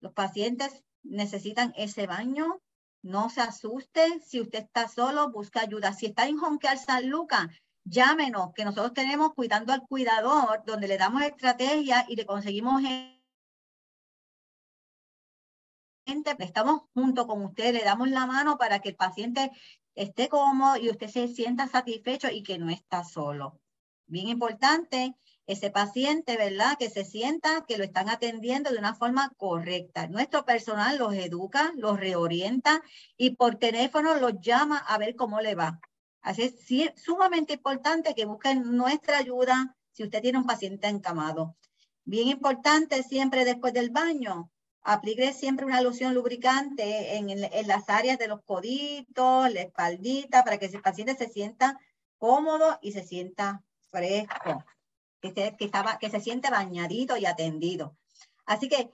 Los 0.00 0.12
pacientes 0.12 0.84
necesitan 1.02 1.74
ese 1.76 2.06
baño 2.06 2.60
no 3.06 3.30
se 3.30 3.40
asuste. 3.40 4.20
Si 4.20 4.40
usted 4.40 4.64
está 4.64 4.88
solo, 4.88 5.30
busca 5.30 5.60
ayuda. 5.60 5.92
Si 5.92 6.06
está 6.06 6.26
en 6.26 6.38
Honkear 6.38 6.76
San 6.76 7.08
Lucas, 7.08 7.46
llámenos, 7.84 8.52
que 8.52 8.64
nosotros 8.64 8.92
tenemos 8.92 9.32
cuidando 9.34 9.72
al 9.72 9.86
cuidador, 9.86 10.62
donde 10.66 10.88
le 10.88 10.98
damos 10.98 11.22
estrategia 11.22 12.04
y 12.08 12.16
le 12.16 12.26
conseguimos 12.26 12.82
gente. 12.82 13.16
Estamos 16.38 16.82
junto 16.94 17.26
con 17.26 17.44
usted, 17.44 17.72
le 17.72 17.84
damos 17.84 18.10
la 18.10 18.26
mano 18.26 18.58
para 18.58 18.80
que 18.80 18.90
el 18.90 18.96
paciente 18.96 19.50
esté 19.94 20.28
cómodo 20.28 20.76
y 20.76 20.90
usted 20.90 21.08
se 21.08 21.28
sienta 21.28 21.68
satisfecho 21.68 22.28
y 22.30 22.42
que 22.42 22.58
no 22.58 22.70
está 22.70 23.04
solo. 23.04 23.60
Bien 24.06 24.28
importante 24.28 25.16
ese 25.46 25.70
paciente, 25.70 26.36
¿verdad? 26.36 26.76
Que 26.78 26.90
se 26.90 27.04
sienta 27.04 27.64
que 27.66 27.78
lo 27.78 27.84
están 27.84 28.08
atendiendo 28.08 28.70
de 28.70 28.78
una 28.78 28.94
forma 28.94 29.32
correcta. 29.36 30.08
Nuestro 30.08 30.44
personal 30.44 30.98
los 30.98 31.14
educa, 31.14 31.72
los 31.76 31.98
reorienta 32.00 32.82
y 33.16 33.36
por 33.36 33.56
teléfono 33.56 34.16
los 34.16 34.40
llama 34.40 34.78
a 34.78 34.98
ver 34.98 35.14
cómo 35.14 35.40
le 35.40 35.54
va. 35.54 35.80
Así 36.20 36.82
es 36.82 37.00
sumamente 37.00 37.54
importante 37.54 38.14
que 38.14 38.24
busquen 38.24 38.76
nuestra 38.76 39.18
ayuda 39.18 39.76
si 39.92 40.02
usted 40.02 40.20
tiene 40.20 40.38
un 40.38 40.46
paciente 40.46 40.88
encamado. 40.88 41.56
Bien 42.04 42.26
importante 42.28 43.02
siempre 43.04 43.44
después 43.44 43.72
del 43.72 43.90
baño, 43.90 44.50
aplique 44.82 45.32
siempre 45.32 45.66
una 45.66 45.80
loción 45.80 46.14
lubricante 46.14 47.16
en, 47.16 47.30
en, 47.30 47.66
las 47.68 47.88
áreas 47.88 48.18
de 48.18 48.28
los 48.28 48.42
coditos, 48.42 49.52
la 49.52 49.62
espaldita, 49.62 50.44
para 50.44 50.58
que 50.58 50.66
ese 50.66 50.80
paciente 50.80 51.16
se 51.16 51.28
sienta 51.28 51.78
cómodo 52.18 52.78
y 52.82 52.92
se 52.92 53.04
sienta 53.04 53.62
fresco 53.90 54.64
que 55.20 55.32
se, 55.32 55.54
estaba, 55.58 55.98
que 55.98 56.10
se 56.10 56.20
siente 56.20 56.50
bañadito 56.50 57.16
y 57.16 57.26
atendido. 57.26 57.96
Así 58.44 58.68
que 58.68 58.90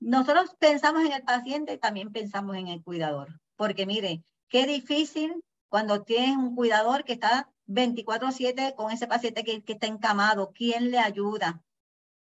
nosotros 0.00 0.54
pensamos 0.58 1.04
en 1.04 1.12
el 1.12 1.22
paciente 1.22 1.74
y 1.74 1.78
también 1.78 2.12
pensamos 2.12 2.56
en 2.56 2.68
el 2.68 2.82
cuidador, 2.82 3.40
porque 3.56 3.86
mire, 3.86 4.24
qué 4.48 4.66
difícil 4.66 5.42
cuando 5.68 6.02
tienes 6.02 6.36
un 6.36 6.54
cuidador 6.54 7.04
que 7.04 7.14
está 7.14 7.48
24/7 7.66 8.74
con 8.74 8.90
ese 8.90 9.06
paciente 9.06 9.44
que, 9.44 9.62
que 9.62 9.74
está 9.74 9.86
encamado, 9.86 10.52
¿quién 10.52 10.90
le 10.90 10.98
ayuda? 10.98 11.62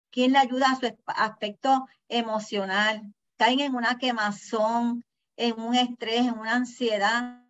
¿Quién 0.09 0.31
le 0.31 0.39
ayuda 0.39 0.71
a 0.71 0.75
su 0.79 0.95
aspecto 1.07 1.87
emocional? 2.07 3.13
Caen 3.37 3.59
en 3.59 3.75
una 3.75 3.97
quemazón, 3.97 5.03
en 5.35 5.59
un 5.59 5.75
estrés, 5.75 6.21
en 6.21 6.39
una 6.39 6.53
ansiedad 6.53 7.44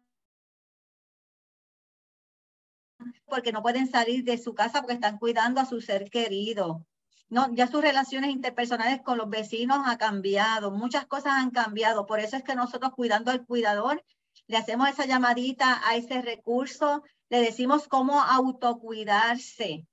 porque 3.27 3.51
no 3.51 3.61
pueden 3.61 3.89
salir 3.89 4.23
de 4.23 4.37
su 4.37 4.53
casa 4.53 4.81
porque 4.81 4.95
están 4.95 5.17
cuidando 5.17 5.61
a 5.61 5.65
su 5.65 5.81
ser 5.81 6.09
querido. 6.09 6.85
No, 7.29 7.53
ya 7.53 7.67
sus 7.67 7.81
relaciones 7.81 8.29
interpersonales 8.29 9.01
con 9.01 9.17
los 9.17 9.29
vecinos 9.29 9.79
han 9.85 9.97
cambiado, 9.97 10.71
muchas 10.71 11.05
cosas 11.07 11.33
han 11.33 11.51
cambiado. 11.51 12.05
Por 12.05 12.19
eso 12.19 12.37
es 12.37 12.43
que 12.43 12.55
nosotros 12.55 12.93
cuidando 12.93 13.31
al 13.31 13.45
cuidador, 13.45 14.03
le 14.47 14.57
hacemos 14.57 14.89
esa 14.89 15.05
llamadita 15.05 15.81
a 15.87 15.95
ese 15.95 16.21
recurso, 16.21 17.03
le 17.29 17.39
decimos 17.39 17.87
cómo 17.87 18.21
autocuidarse, 18.21 19.87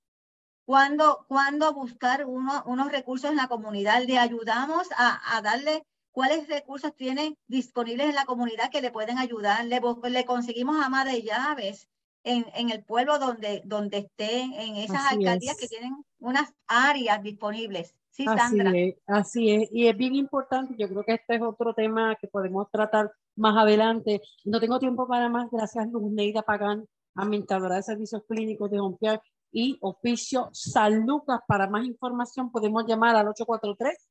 cuándo, 0.65 1.25
cuándo 1.27 1.73
buscar 1.73 2.25
unos 2.25 2.91
recursos 2.91 3.31
en 3.31 3.37
la 3.37 3.47
comunidad, 3.47 4.03
le 4.03 4.19
ayudamos 4.19 4.87
a, 4.95 5.35
a 5.35 5.41
darle 5.41 5.85
cuáles 6.11 6.47
recursos 6.47 6.95
tiene 6.95 7.37
disponibles 7.47 8.09
en 8.09 8.15
la 8.15 8.25
comunidad 8.25 8.69
que 8.69 8.81
le 8.81 8.91
pueden 8.91 9.17
ayudar. 9.17 9.65
Le, 9.65 9.81
le 10.09 10.25
conseguimos 10.25 10.77
ama 10.85 11.03
de 11.03 11.23
llaves 11.23 11.89
en, 12.23 12.45
en, 12.55 12.69
el 12.69 12.83
pueblo 12.83 13.19
donde, 13.19 13.61
donde 13.65 13.99
esté, 13.99 14.41
en 14.41 14.77
esas 14.77 15.11
alcaldías 15.11 15.57
que 15.57 15.67
tienen 15.67 15.93
unas 16.19 16.53
áreas 16.67 17.21
disponibles. 17.21 17.95
Sí, 18.09 18.25
Sandra. 18.25 18.69
Así 18.69 18.79
es, 18.79 18.95
así 19.07 19.51
es. 19.51 19.69
Y 19.71 19.87
es 19.87 19.97
bien 19.97 20.15
importante, 20.15 20.75
yo 20.77 20.87
creo 20.87 21.03
que 21.03 21.13
este 21.13 21.35
es 21.35 21.41
otro 21.41 21.73
tema 21.73 22.15
que 22.15 22.27
podemos 22.27 22.69
tratar 22.71 23.11
más 23.35 23.57
adelante. 23.57 24.21
No 24.45 24.59
tengo 24.59 24.79
tiempo 24.79 25.07
para 25.07 25.29
más. 25.29 25.49
Gracias, 25.51 25.87
Luz 25.91 26.11
Neida 26.11 26.43
Pagán, 26.43 26.87
administradora 27.15 27.75
de 27.75 27.83
servicios 27.83 28.23
clínicos 28.27 28.69
de 28.69 28.79
Hompiar 28.79 29.21
y 29.51 29.77
oficio 29.81 30.49
San 30.53 31.05
Lucas. 31.05 31.39
Para 31.47 31.67
más 31.67 31.85
información 31.85 32.51
podemos 32.51 32.85
llamar 32.85 33.15
al 33.15 33.27
843 33.29 34.09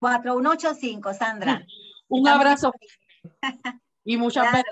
4185, 0.00 1.14
Sandra. 1.14 1.66
Un 2.08 2.28
abrazo 2.28 2.72
y 4.04 4.16
muchas 4.16 4.44
gracias. 4.44 4.64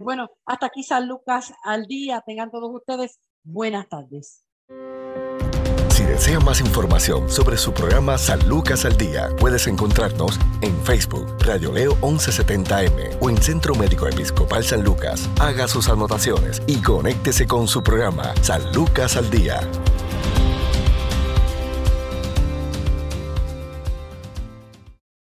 Bueno, 0.00 0.30
hasta 0.46 0.66
aquí 0.66 0.82
San 0.82 1.06
Lucas 1.08 1.52
al 1.62 1.84
día. 1.84 2.22
Tengan 2.26 2.50
todos 2.50 2.70
ustedes 2.74 3.20
buenas 3.44 3.86
tardes. 3.86 4.46
Si 5.90 6.04
desea 6.04 6.40
más 6.40 6.62
información 6.62 7.28
sobre 7.28 7.58
su 7.58 7.74
programa 7.74 8.16
San 8.16 8.48
Lucas 8.48 8.86
al 8.86 8.96
Día, 8.96 9.28
puedes 9.38 9.66
encontrarnos 9.66 10.40
en 10.62 10.74
Facebook, 10.84 11.26
Radio 11.40 11.70
Leo 11.70 11.94
1170M 11.96 13.18
o 13.20 13.28
en 13.28 13.36
Centro 13.36 13.74
Médico 13.74 14.08
Episcopal 14.08 14.64
San 14.64 14.82
Lucas. 14.82 15.28
Haga 15.38 15.68
sus 15.68 15.90
anotaciones 15.90 16.62
y 16.66 16.80
conéctese 16.80 17.46
con 17.46 17.68
su 17.68 17.82
programa 17.82 18.34
San 18.40 18.72
Lucas 18.72 19.18
al 19.18 19.30
Día. 19.30 19.60